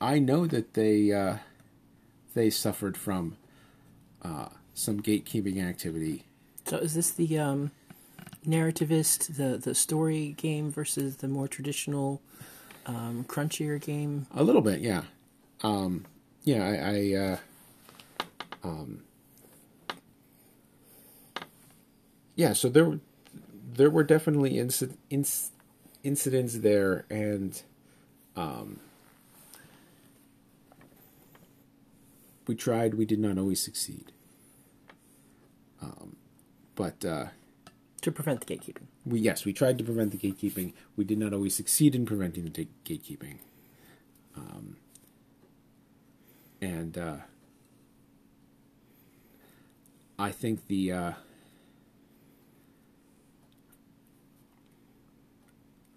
I 0.00 0.18
know 0.18 0.46
that 0.46 0.74
they 0.74 1.12
uh, 1.12 1.36
they 2.34 2.50
suffered 2.50 2.96
from 2.96 3.36
uh, 4.22 4.48
some 4.74 5.00
gatekeeping 5.02 5.62
activity. 5.62 6.24
So 6.66 6.78
is 6.78 6.94
this 6.94 7.10
the 7.10 7.38
um, 7.38 7.70
narrativist, 8.46 9.36
the 9.36 9.58
the 9.58 9.74
story 9.74 10.34
game 10.36 10.70
versus 10.70 11.16
the 11.16 11.28
more 11.28 11.48
traditional 11.48 12.20
um, 12.86 13.24
crunchier 13.28 13.80
game? 13.80 14.26
A 14.34 14.42
little 14.42 14.62
bit, 14.62 14.80
yeah. 14.80 15.02
Um, 15.62 16.04
yeah, 16.44 16.64
I, 16.64 16.74
I 16.74 17.14
uh, 17.32 17.36
um, 18.64 19.02
yeah. 22.34 22.52
So 22.52 22.68
there, 22.68 22.84
were- 22.84 23.00
there 23.66 23.90
were 23.90 24.04
definitely 24.04 24.52
inci- 24.52 24.96
inc- 25.10 25.50
incidents 26.04 26.58
there, 26.58 27.04
and 27.10 27.60
um, 28.36 28.80
we 32.46 32.54
tried. 32.54 32.94
We 32.94 33.04
did 33.04 33.18
not 33.18 33.38
always 33.38 33.60
succeed. 33.60 34.12
Um, 35.82 36.16
but 36.74 37.04
uh, 37.04 37.26
to 38.02 38.12
prevent 38.12 38.46
the 38.46 38.54
gatekeeping. 38.54 38.86
we 39.04 39.20
yes, 39.20 39.44
we 39.44 39.52
tried 39.52 39.78
to 39.78 39.84
prevent 39.84 40.12
the 40.12 40.18
gatekeeping. 40.18 40.72
We 40.96 41.04
did 41.04 41.18
not 41.18 41.32
always 41.32 41.54
succeed 41.54 41.94
in 41.94 42.06
preventing 42.06 42.44
the 42.44 42.50
ta- 42.50 42.70
gatekeeping. 42.84 43.38
Um, 44.36 44.76
and 46.60 46.96
uh, 46.96 47.16
I 50.18 50.30
think 50.30 50.66
the 50.68 50.92
uh, 50.92 51.12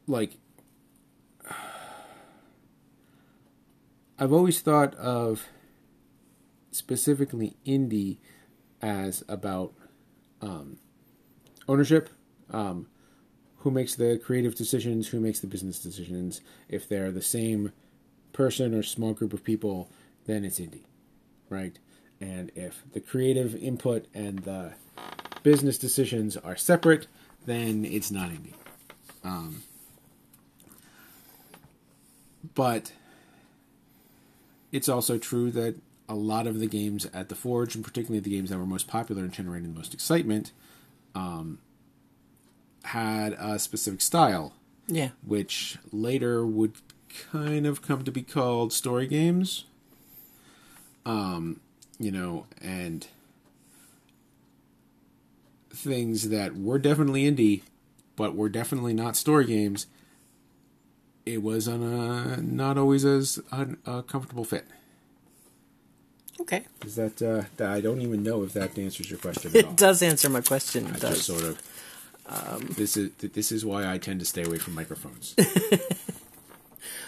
like 0.10 0.38
I've 4.18 4.34
always 4.34 4.60
thought 4.60 4.96
of 4.96 5.48
specifically 6.72 7.56
indie 7.66 8.18
as 8.82 9.24
about 9.30 9.74
um, 10.42 10.78
ownership. 11.68 12.10
Um, 12.52 12.88
who 13.58 13.72
makes 13.72 13.96
the 13.96 14.18
creative 14.18 14.56
decisions? 14.56 15.10
Who 15.10 15.20
makes 15.20 15.40
the 15.40 15.48
business 15.48 15.80
decisions? 15.80 16.42
If 16.68 16.88
they're 16.90 17.12
the 17.12 17.22
same 17.22 17.72
person 18.34 18.74
or 18.74 18.84
small 18.84 19.14
group 19.14 19.32
of 19.32 19.44
people, 19.44 19.90
then 20.26 20.44
it's 20.44 20.60
indie, 20.60 20.86
right? 21.50 21.78
And 22.20 22.52
if 22.56 22.84
the 22.92 23.00
creative 23.00 23.56
input 23.56 24.06
and 24.14 24.40
the 24.40 24.74
business 25.44 25.78
decisions 25.78 26.36
are 26.36 26.56
separate, 26.56 27.08
then 27.46 27.86
it's 27.86 28.12
not 28.12 28.30
indie. 28.30 28.54
Um, 29.24 29.64
but 32.56 32.92
it's 34.72 34.90
also 34.90 35.18
true 35.18 35.52
that 35.52 35.76
a 36.08 36.16
lot 36.16 36.48
of 36.48 36.60
the 36.60 36.68
games 36.68 37.08
at 37.14 37.30
the 37.30 37.36
Forge, 37.36 37.76
and 37.76 37.84
particularly 37.84 38.20
the 38.20 38.30
games 38.32 38.50
that 38.50 38.58
were 38.58 38.66
most 38.66 38.88
popular 38.88 39.24
and 39.24 39.32
generated 39.32 39.74
the 39.74 39.78
most 39.78 39.94
excitement, 39.94 40.52
um, 41.14 41.60
had 42.86 43.34
a 43.34 43.60
specific 43.60 44.02
style, 44.02 44.54
Yeah. 44.88 45.10
which 45.26 45.78
later 45.92 46.46
would 46.46 46.74
kind 47.32 47.66
of 47.68 47.82
come 47.82 48.04
to 48.04 48.12
be 48.12 48.22
called 48.24 48.72
story 48.74 49.06
games. 49.08 49.66
Um, 51.06 51.60
you 52.00 52.12
know, 52.12 52.46
and 52.62 53.08
things 55.72 56.30
that 56.30 56.56
were 56.58 56.80
definitely 56.80 57.24
indie, 57.30 57.62
but 58.16 58.36
were 58.36 58.50
definitely 58.50 58.94
not 58.94 59.16
story 59.16 59.46
games. 59.46 59.88
It 61.34 61.42
was 61.44 61.68
on 61.68 61.82
a 61.84 62.38
not 62.42 62.78
always 62.78 63.06
as 63.06 63.40
a, 63.52 63.68
a 63.86 64.04
comfortable 64.04 64.44
fit. 64.46 64.66
Okay. 66.42 66.64
Is 66.86 66.96
that 66.96 67.22
uh, 67.22 67.44
that- 67.58 67.70
I 67.70 67.82
don't 67.82 68.02
even 68.02 68.24
know 68.24 68.44
if 68.44 68.54
that 68.54 68.78
answers 68.78 69.10
your 69.10 69.20
question 69.20 69.56
at 69.56 69.66
all. 69.66 69.72
It 69.72 69.78
does 69.78 70.02
answer 70.02 70.30
my 70.30 70.42
question. 70.42 70.88
It 70.88 70.96
I 70.96 71.00
does. 71.00 71.16
just 71.16 71.26
sort 71.28 71.44
of. 71.44 72.76
this 72.76 72.96
is 72.98 73.12
this 73.14 73.52
is 73.52 73.66
why 73.66 73.92
I 73.92 73.98
tend 73.98 74.20
to 74.22 74.26
stay 74.26 74.44
away 74.44 74.58
from 74.58 74.76
microphones. 74.76 75.36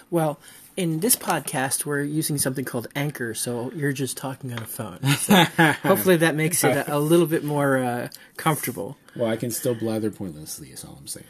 Well, 0.09 0.39
in 0.75 0.99
this 0.99 1.15
podcast, 1.15 1.85
we're 1.85 2.01
using 2.01 2.37
something 2.37 2.65
called 2.65 2.87
Anchor, 2.97 3.33
so 3.33 3.71
you're 3.73 3.93
just 3.93 4.17
talking 4.17 4.51
on 4.51 4.59
a 4.61 4.67
phone. 4.67 5.01
So 5.15 5.35
hopefully, 5.83 6.17
that 6.17 6.35
makes 6.35 6.65
it 6.65 6.75
a, 6.75 6.97
a 6.97 6.99
little 6.99 7.25
bit 7.27 7.45
more 7.45 7.77
uh, 7.77 8.09
comfortable. 8.35 8.97
well, 9.15 9.29
I 9.31 9.37
can 9.37 9.51
still 9.51 9.73
blather 9.73 10.11
pointlessly. 10.11 10.69
Is 10.71 10.83
all 10.83 10.97
I'm 10.99 11.07
saying. 11.07 11.25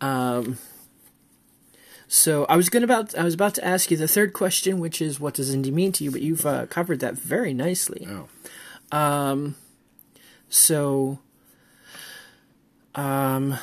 Um, 0.00 0.58
so 2.14 2.44
I 2.44 2.54
was 2.56 2.68
gonna 2.68 2.84
about 2.84 3.18
I 3.18 3.24
was 3.24 3.34
about 3.34 3.54
to 3.56 3.64
ask 3.64 3.90
you 3.90 3.96
the 3.96 4.06
third 4.06 4.32
question, 4.32 4.78
which 4.78 5.02
is 5.02 5.18
what 5.18 5.34
does 5.34 5.52
indie 5.52 5.72
mean 5.72 5.90
to 5.92 6.04
you? 6.04 6.12
But 6.12 6.22
you've 6.22 6.46
uh, 6.46 6.66
covered 6.66 7.00
that 7.00 7.14
very 7.14 7.52
nicely. 7.52 8.06
Oh, 8.08 8.28
So, 10.48 11.18
um, 12.94 13.58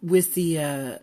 with 0.00 0.32
the 0.32 0.58
uh, 0.58 0.98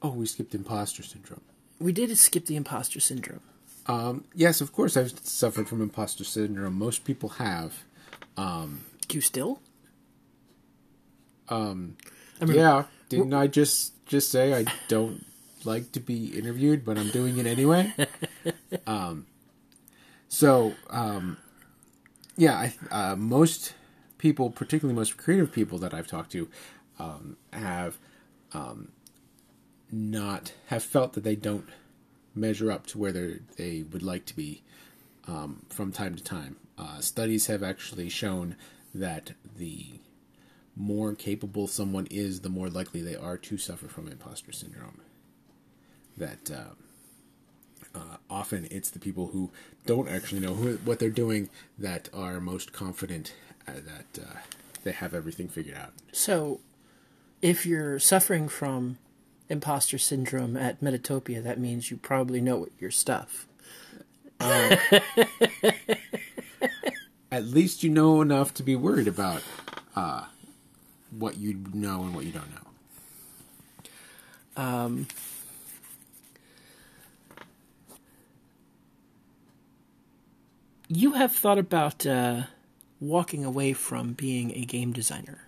oh, 0.00 0.12
we 0.12 0.24
skipped 0.24 0.54
imposter 0.54 1.02
syndrome. 1.02 1.42
we 1.78 1.92
did 1.92 2.16
skip 2.16 2.46
the 2.46 2.56
imposter 2.56 2.98
syndrome. 2.98 3.42
Um, 3.86 4.24
yes, 4.34 4.62
of 4.62 4.72
course, 4.72 4.96
I've 4.96 5.12
suffered 5.24 5.68
from 5.68 5.82
imposter 5.82 6.24
syndrome. 6.24 6.78
Most 6.78 7.04
people 7.04 7.28
have. 7.30 7.84
Do 9.08 9.18
you 9.18 9.20
still? 9.20 9.60
Um, 11.50 11.98
I 12.40 12.46
mean, 12.46 12.56
yeah, 12.56 12.84
didn't 13.10 13.34
I 13.34 13.46
just 13.46 13.91
just 14.06 14.30
say 14.30 14.54
I 14.54 14.64
don't 14.88 15.24
like 15.64 15.92
to 15.92 16.00
be 16.00 16.36
interviewed, 16.38 16.84
but 16.84 16.98
I'm 16.98 17.10
doing 17.10 17.38
it 17.38 17.46
anyway? 17.46 17.94
um, 18.86 19.26
so, 20.28 20.74
um, 20.90 21.36
yeah, 22.36 22.54
I, 22.54 22.74
uh, 22.90 23.16
most 23.16 23.74
people, 24.18 24.50
particularly 24.50 24.96
most 24.96 25.16
creative 25.16 25.52
people 25.52 25.78
that 25.78 25.92
I've 25.94 26.06
talked 26.06 26.32
to, 26.32 26.48
um, 26.98 27.36
have 27.52 27.98
um, 28.52 28.92
not 29.90 30.52
have 30.66 30.82
felt 30.82 31.12
that 31.14 31.24
they 31.24 31.36
don't 31.36 31.68
measure 32.34 32.70
up 32.70 32.86
to 32.86 32.98
where 32.98 33.12
they 33.12 33.38
they 33.56 33.82
would 33.82 34.02
like 34.02 34.24
to 34.26 34.36
be 34.36 34.62
um, 35.26 35.66
from 35.68 35.92
time 35.92 36.14
to 36.14 36.22
time. 36.22 36.56
Uh, 36.78 37.00
studies 37.00 37.46
have 37.46 37.62
actually 37.62 38.08
shown 38.08 38.56
that 38.94 39.32
the 39.56 40.00
more 40.76 41.14
capable 41.14 41.66
someone 41.66 42.06
is, 42.10 42.40
the 42.40 42.48
more 42.48 42.68
likely 42.68 43.02
they 43.02 43.16
are 43.16 43.36
to 43.36 43.58
suffer 43.58 43.88
from 43.88 44.08
imposter 44.08 44.52
syndrome. 44.52 45.00
That 46.16 46.50
uh, 46.50 46.74
uh, 47.94 48.16
often 48.30 48.66
it's 48.70 48.90
the 48.90 48.98
people 48.98 49.28
who 49.28 49.50
don't 49.86 50.08
actually 50.08 50.40
know 50.40 50.54
who, 50.54 50.76
what 50.78 50.98
they're 50.98 51.10
doing 51.10 51.50
that 51.78 52.08
are 52.12 52.40
most 52.40 52.72
confident 52.72 53.34
uh, 53.68 53.72
that 53.74 54.22
uh, 54.22 54.38
they 54.84 54.92
have 54.92 55.14
everything 55.14 55.48
figured 55.48 55.76
out. 55.76 55.92
So, 56.12 56.60
if 57.40 57.66
you're 57.66 57.98
suffering 57.98 58.48
from 58.48 58.98
imposter 59.48 59.98
syndrome 59.98 60.56
at 60.56 60.80
Metatopia, 60.80 61.42
that 61.42 61.58
means 61.58 61.90
you 61.90 61.96
probably 61.96 62.40
know 62.40 62.68
your 62.78 62.90
stuff. 62.90 63.46
At 67.30 67.44
least 67.44 67.82
you 67.82 67.90
know 67.90 68.20
enough 68.20 68.52
to 68.54 68.62
be 68.62 68.76
worried 68.76 69.08
about 69.08 69.42
uh, 69.94 70.24
what 71.18 71.38
you 71.38 71.60
know 71.72 72.02
and 72.02 72.14
what 72.14 72.24
you 72.24 72.32
don't 72.32 72.50
know. 72.54 72.62
Um, 74.62 75.06
you 80.88 81.12
have 81.12 81.32
thought 81.32 81.58
about 81.58 82.04
uh, 82.06 82.42
walking 83.00 83.44
away 83.44 83.72
from 83.72 84.12
being 84.12 84.52
a 84.52 84.64
game 84.64 84.92
designer. 84.92 85.44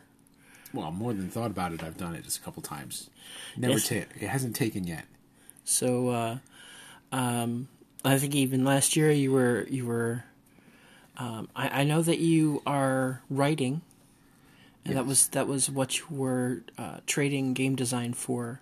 Well, 0.73 0.91
more 0.91 1.13
than 1.13 1.29
thought 1.29 1.51
about 1.51 1.73
it, 1.73 1.83
I've 1.83 1.97
done 1.97 2.15
it 2.15 2.25
just 2.25 2.39
a 2.39 2.41
couple 2.41 2.63
times. 2.63 3.11
Never 3.57 3.75
Yes. 3.75 3.89
ta- 3.89 3.95
it 4.21 4.29
hasn't 4.29 4.57
taken 4.57 4.87
yet. 4.87 5.05
So, 5.65 6.09
uh, 6.09 6.39
um, 7.13 7.69
I 8.05 8.19
think 8.19 8.35
even 8.35 8.65
last 8.65 8.97
year 8.97 9.11
you 9.11 9.33
were 9.33 9.67
you 9.71 9.87
were. 9.87 10.25
Um, 11.17 11.49
I, 11.55 11.81
I 11.81 11.85
know 11.85 12.03
that 12.03 12.19
you 12.19 12.61
are 12.67 13.23
writing, 13.31 13.83
and 14.85 14.97
that 14.97 15.07
was 15.07 15.29
that 15.29 15.47
was 15.47 15.71
what 15.71 15.99
you 15.99 16.05
were 16.11 16.63
uh, 16.79 16.99
trading 17.07 17.55
game 17.55 17.75
design 17.77 18.13
for. 18.15 18.61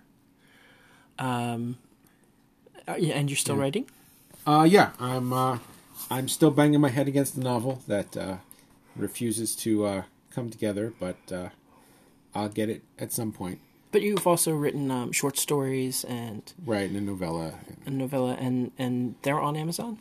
Um, 1.19 1.77
uh, 2.87 2.91
and 2.93 3.29
you're 3.29 3.37
still 3.37 3.55
writing. 3.55 3.85
Uh, 4.45 4.67
yeah, 4.69 4.91
I'm. 4.99 5.31
Uh, 5.33 5.59
I'm 6.09 6.27
still 6.27 6.51
banging 6.51 6.81
my 6.81 6.89
head 6.89 7.07
against 7.07 7.35
the 7.35 7.41
novel 7.41 7.81
that 7.87 8.17
uh, 8.17 8.37
refuses 8.95 9.55
to 9.57 9.85
uh, 9.85 10.03
come 10.31 10.49
together, 10.49 10.91
but 10.99 11.17
uh, 11.31 11.49
I'll 12.35 12.49
get 12.49 12.69
it 12.69 12.83
at 12.99 13.11
some 13.11 13.31
point. 13.31 13.59
But 13.91 14.01
you've 14.01 14.27
also 14.27 14.51
written 14.53 14.91
um, 14.91 15.11
short 15.11 15.37
stories 15.37 16.03
and 16.03 16.51
Right 16.65 16.89
in 16.89 16.95
a 16.95 17.01
novella. 17.01 17.53
a 17.85 17.89
novella, 17.91 18.35
and 18.39 18.71
and 18.77 19.15
they're 19.21 19.39
on 19.39 19.55
Amazon. 19.55 19.99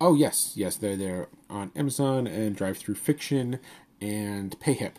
Oh 0.00 0.14
yes, 0.14 0.54
yes, 0.56 0.76
they're 0.76 0.96
there 0.96 1.28
on 1.48 1.70
Amazon 1.76 2.26
and 2.26 2.56
DriveThruFiction 2.56 3.60
and 4.02 4.58
PayHip, 4.60 4.92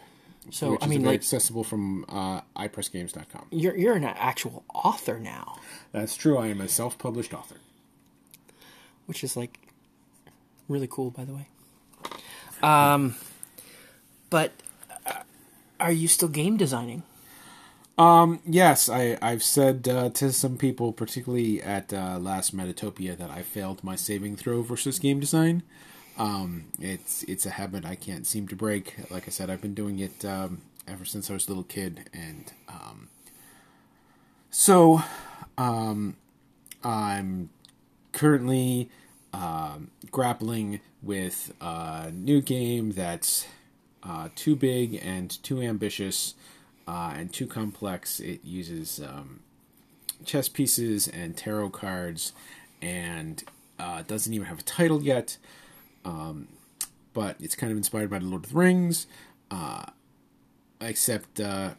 So 0.50 0.72
which 0.72 0.82
I 0.82 0.86
is 0.86 0.90
mean, 0.90 1.02
very 1.02 1.14
like 1.14 1.20
accessible 1.22 1.64
from 1.64 2.06
uh, 2.10 2.42
iPressGames.com. 2.58 3.48
you're 3.52 3.78
you're 3.78 3.96
an 3.96 4.04
actual 4.06 4.64
author 4.74 5.20
now, 5.20 5.58
That's 5.92 6.16
true. 6.16 6.38
I 6.38 6.48
am 6.48 6.62
a 6.62 6.68
self-published 6.68 7.34
author. 7.34 7.58
which 9.06 9.24
is 9.24 9.36
like 9.38 9.60
really 10.70 10.88
cool, 10.90 11.12
by 11.12 11.26
the 11.26 11.34
way. 11.34 11.48
Um, 12.64 13.16
but 14.30 14.52
uh, 15.06 15.24
are 15.80 15.92
you 15.92 16.08
still 16.08 16.30
game 16.30 16.56
designing? 16.58 17.04
Um, 17.98 18.40
Yes, 18.46 18.90
I, 18.90 19.18
I've 19.22 19.44
said 19.44 19.88
uh, 19.88 20.10
to 20.12 20.32
some 20.32 20.58
people, 20.58 20.94
particularly 20.94 21.62
at 21.62 21.94
uh, 21.94 22.18
last 22.20 22.56
Metatopia, 22.56 23.18
that 23.18 23.30
I 23.30 23.42
failed 23.44 23.84
my 23.84 23.96
saving 23.96 24.36
throw 24.38 24.62
versus 24.64 24.98
game 24.98 25.20
design. 25.20 25.62
Um, 26.18 26.66
it's 26.80 27.24
it's 27.24 27.46
a 27.46 27.52
habit 27.52 27.86
I 27.86 27.96
can't 27.96 28.26
seem 28.28 28.48
to 28.50 28.56
break. 28.56 28.96
Like 29.10 29.28
I 29.28 29.32
said, 29.32 29.50
I've 29.50 29.62
been 29.62 29.74
doing 29.74 30.00
it 30.00 30.24
um, 30.26 30.62
ever 30.88 31.06
since 31.06 31.30
I 31.30 31.34
was 31.34 31.48
a 31.48 31.50
little 31.50 31.64
kid, 31.64 32.10
and 32.14 32.52
um, 32.70 33.10
so 34.50 35.02
um, 35.58 36.16
I'm 36.84 37.50
currently 38.12 38.90
um, 39.34 39.90
grappling 40.12 40.80
with 41.02 41.54
a 41.60 42.12
new 42.12 42.42
game 42.42 42.92
that's 42.92 43.48
uh, 44.04 44.30
too 44.36 44.56
big 44.56 45.00
and 45.04 45.42
too 45.44 45.62
ambitious 45.62 46.36
uh, 46.88 47.14
and 47.16 47.34
too 47.34 47.48
complex. 47.48 48.20
It 48.20 48.44
uses 48.44 49.02
um, 49.02 49.40
chess 50.26 50.48
pieces 50.48 51.08
and 51.08 51.36
tarot 51.36 51.72
cards 51.72 52.34
and 52.82 53.44
uh, 53.80 54.04
doesn't 54.04 54.34
even 54.34 54.48
have 54.48 54.60
a 54.60 54.64
title 54.64 55.02
yet. 55.02 55.38
Um, 56.06 56.48
but 57.14 57.36
it's 57.40 57.56
kind 57.56 57.72
of 57.72 57.78
inspired 57.78 58.10
by 58.10 58.20
the 58.20 58.26
Lord 58.26 58.46
of 58.46 58.52
the 58.52 58.58
Rings, 58.58 59.08
uh, 59.52 59.86
except 60.82 61.40
uh, 61.40 61.72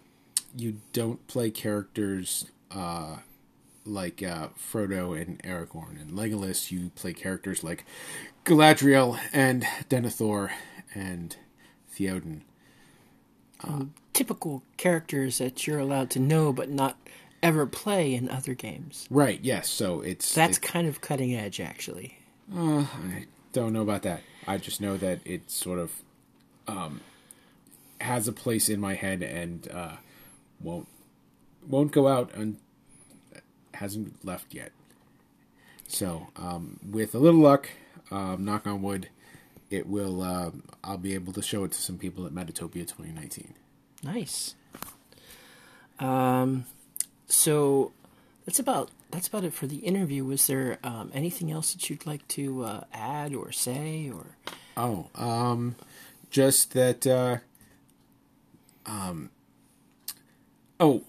you 0.57 0.81
don't 0.93 1.27
play 1.27 1.51
characters 1.51 2.47
uh, 2.71 3.17
like 3.85 4.23
uh, 4.23 4.49
Frodo 4.59 5.21
and 5.21 5.43
Aragorn. 5.43 6.01
And 6.01 6.13
Legolas, 6.13 6.71
you 6.71 6.91
play 6.95 7.13
characters 7.13 7.63
like 7.65 7.85
Galadriel 8.45 9.19
and 9.33 9.65
Denethor 9.91 10.51
and 10.95 11.37
Theoden. 11.95 12.43
Typical 14.13 14.63
characters 14.77 15.39
that 15.39 15.67
you're 15.67 15.79
allowed 15.79 16.11
to 16.11 16.21
know 16.21 16.53
but 16.53 16.69
not 16.71 16.97
ever 17.43 17.67
play 17.67 18.15
in 18.15 18.29
other 18.29 18.55
games. 18.55 19.07
Right, 19.11 19.41
yes, 19.43 19.69
so 19.71 20.01
it's. 20.03 20.35
That's 20.35 20.59
it- 20.59 20.63
kind 20.63 20.87
of 20.87 21.01
cutting 21.01 21.35
edge, 21.35 21.61
actually. 21.61 22.19
I 22.55 23.27
don't 23.55 23.73
know 23.73 23.83
about 23.83 24.03
that. 24.03 24.21
I 24.47 24.59
just 24.59 24.81
know 24.81 24.99
that 24.99 25.21
it 25.25 25.51
sort 25.51 25.79
of 25.79 25.93
um, 26.69 27.01
has 28.01 28.29
a 28.29 28.33
place 28.33 28.69
in 28.69 28.81
my 28.81 28.95
head 28.95 29.23
and 29.23 29.71
uh, 29.73 29.97
won't 30.61 30.88
won't 31.67 31.93
go 31.93 32.09
out 32.09 32.35
and 32.35 32.59
hasn't 33.73 34.23
left 34.25 34.53
yet. 34.53 34.73
So, 35.87 36.29
um, 36.37 36.81
with 36.90 37.14
a 37.14 37.19
little 37.19 37.40
luck, 37.40 37.71
um, 38.11 38.45
knock 38.45 38.67
on 38.67 38.83
wood, 38.83 39.09
it 39.71 39.87
will. 39.87 40.21
um 40.23 40.64
I'll 40.83 40.99
be 40.99 41.14
able 41.14 41.33
to 41.33 41.40
show 41.43 41.64
it 41.64 41.73
to 41.73 41.81
some 41.81 41.97
people 41.97 42.27
at 42.27 42.33
Metatopia 42.33 42.87
2019. 42.87 43.55
Nice. 44.03 44.55
Um, 45.99 46.67
so 47.27 47.93
that's 48.45 48.59
about 48.59 48.90
that's 49.14 49.29
about 49.29 49.44
it 49.44 49.55
for 49.55 49.68
the 49.68 49.77
interview. 49.77 50.24
Was 50.24 50.48
there 50.48 50.79
um, 50.83 51.12
anything 51.14 51.53
else 51.53 51.72
that 51.72 51.88
you'd 51.88 52.05
like 52.05 52.27
to 52.29 52.64
uh, 52.64 52.85
add 52.92 53.33
or 53.33 53.53
say 53.53 54.11
or? 54.12 54.37
Oh, 54.77 55.09
um, 55.14 55.77
just 56.31 56.72
that. 56.72 57.07
Uh, 57.07 57.38
um, 58.87 59.31
oh, 60.81 61.05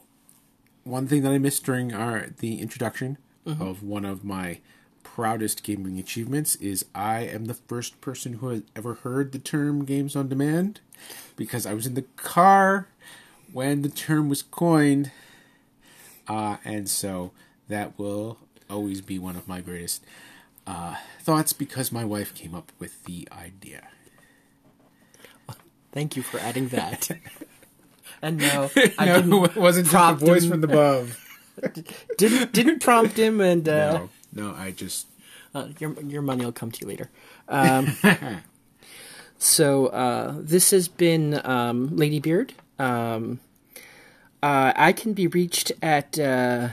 one 0.83 1.07
thing 1.07 1.23
that 1.23 1.31
I 1.31 1.39
missed 1.39 1.65
during 1.65 1.93
our 1.93 2.27
the 2.37 2.61
introduction 2.61 3.17
of 3.45 3.83
one 3.83 4.05
of 4.05 4.23
my 4.23 4.59
proudest 5.03 5.63
gaming 5.63 5.99
achievements 5.99 6.55
is 6.55 6.85
I 6.95 7.21
am 7.21 7.45
the 7.45 7.53
first 7.53 8.01
person 8.01 8.33
who 8.33 8.49
has 8.49 8.61
ever 8.75 8.95
heard 8.95 9.31
the 9.31 9.39
term 9.39 9.85
games 9.85 10.15
on 10.15 10.29
demand 10.29 10.79
because 11.35 11.65
I 11.65 11.73
was 11.73 11.85
in 11.85 11.93
the 11.93 12.05
car 12.15 12.87
when 13.51 13.81
the 13.81 13.89
term 13.89 14.29
was 14.29 14.41
coined, 14.41 15.11
uh, 16.27 16.57
and 16.65 16.89
so 16.89 17.31
that 17.67 17.97
will 17.97 18.37
always 18.69 19.01
be 19.01 19.19
one 19.19 19.35
of 19.35 19.47
my 19.47 19.61
greatest 19.61 20.03
uh, 20.67 20.95
thoughts 21.21 21.53
because 21.53 21.91
my 21.91 22.03
wife 22.03 22.33
came 22.33 22.55
up 22.55 22.71
with 22.79 23.03
the 23.05 23.27
idea. 23.31 23.87
Thank 25.91 26.15
you 26.15 26.23
for 26.23 26.39
adding 26.39 26.69
that. 26.69 27.09
and 28.21 28.37
no, 28.37 28.69
I 28.97 29.05
no, 29.05 29.15
didn't 29.21 29.45
it 29.45 29.55
wasn't 29.55 29.87
just 29.89 30.21
a 30.21 30.25
voice 30.25 30.43
him. 30.43 30.51
from 30.51 30.63
above. 30.63 31.19
didn't 32.17 32.51
didn't 32.51 32.81
prompt 32.81 33.17
him, 33.17 33.39
and 33.39 33.67
uh, 33.69 33.93
No, 33.93 34.09
no, 34.33 34.55
I 34.55 34.71
just 34.71 35.07
Uh, 35.53 35.69
your 35.79 35.93
your 36.03 36.21
money 36.21 36.43
will 36.43 36.51
come 36.51 36.69
to 36.69 36.81
you 36.81 36.87
later. 36.87 37.09
Um, 37.47 37.95
so 39.37 39.87
uh, 39.87 40.35
this 40.37 40.71
has 40.71 40.89
been 40.89 41.39
um, 41.47 41.95
Lady 41.95 42.19
Beard. 42.19 42.53
Um, 42.77 43.39
uh, 44.43 44.73
I 44.75 44.91
can 44.91 45.13
be 45.13 45.27
reached 45.27 45.71
at 45.81 46.19
uh, 46.19 46.69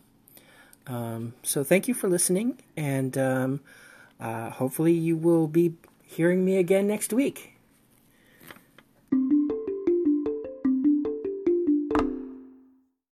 Um, 0.86 1.34
so 1.42 1.62
thank 1.62 1.88
you 1.88 1.94
for 1.94 2.08
listening, 2.08 2.58
and 2.76 3.16
um, 3.16 3.60
uh, 4.18 4.50
hopefully 4.50 4.92
you 4.92 5.16
will 5.16 5.46
be 5.46 5.74
hearing 6.02 6.44
me 6.44 6.56
again 6.56 6.86
next 6.86 7.12
week. 7.12 7.59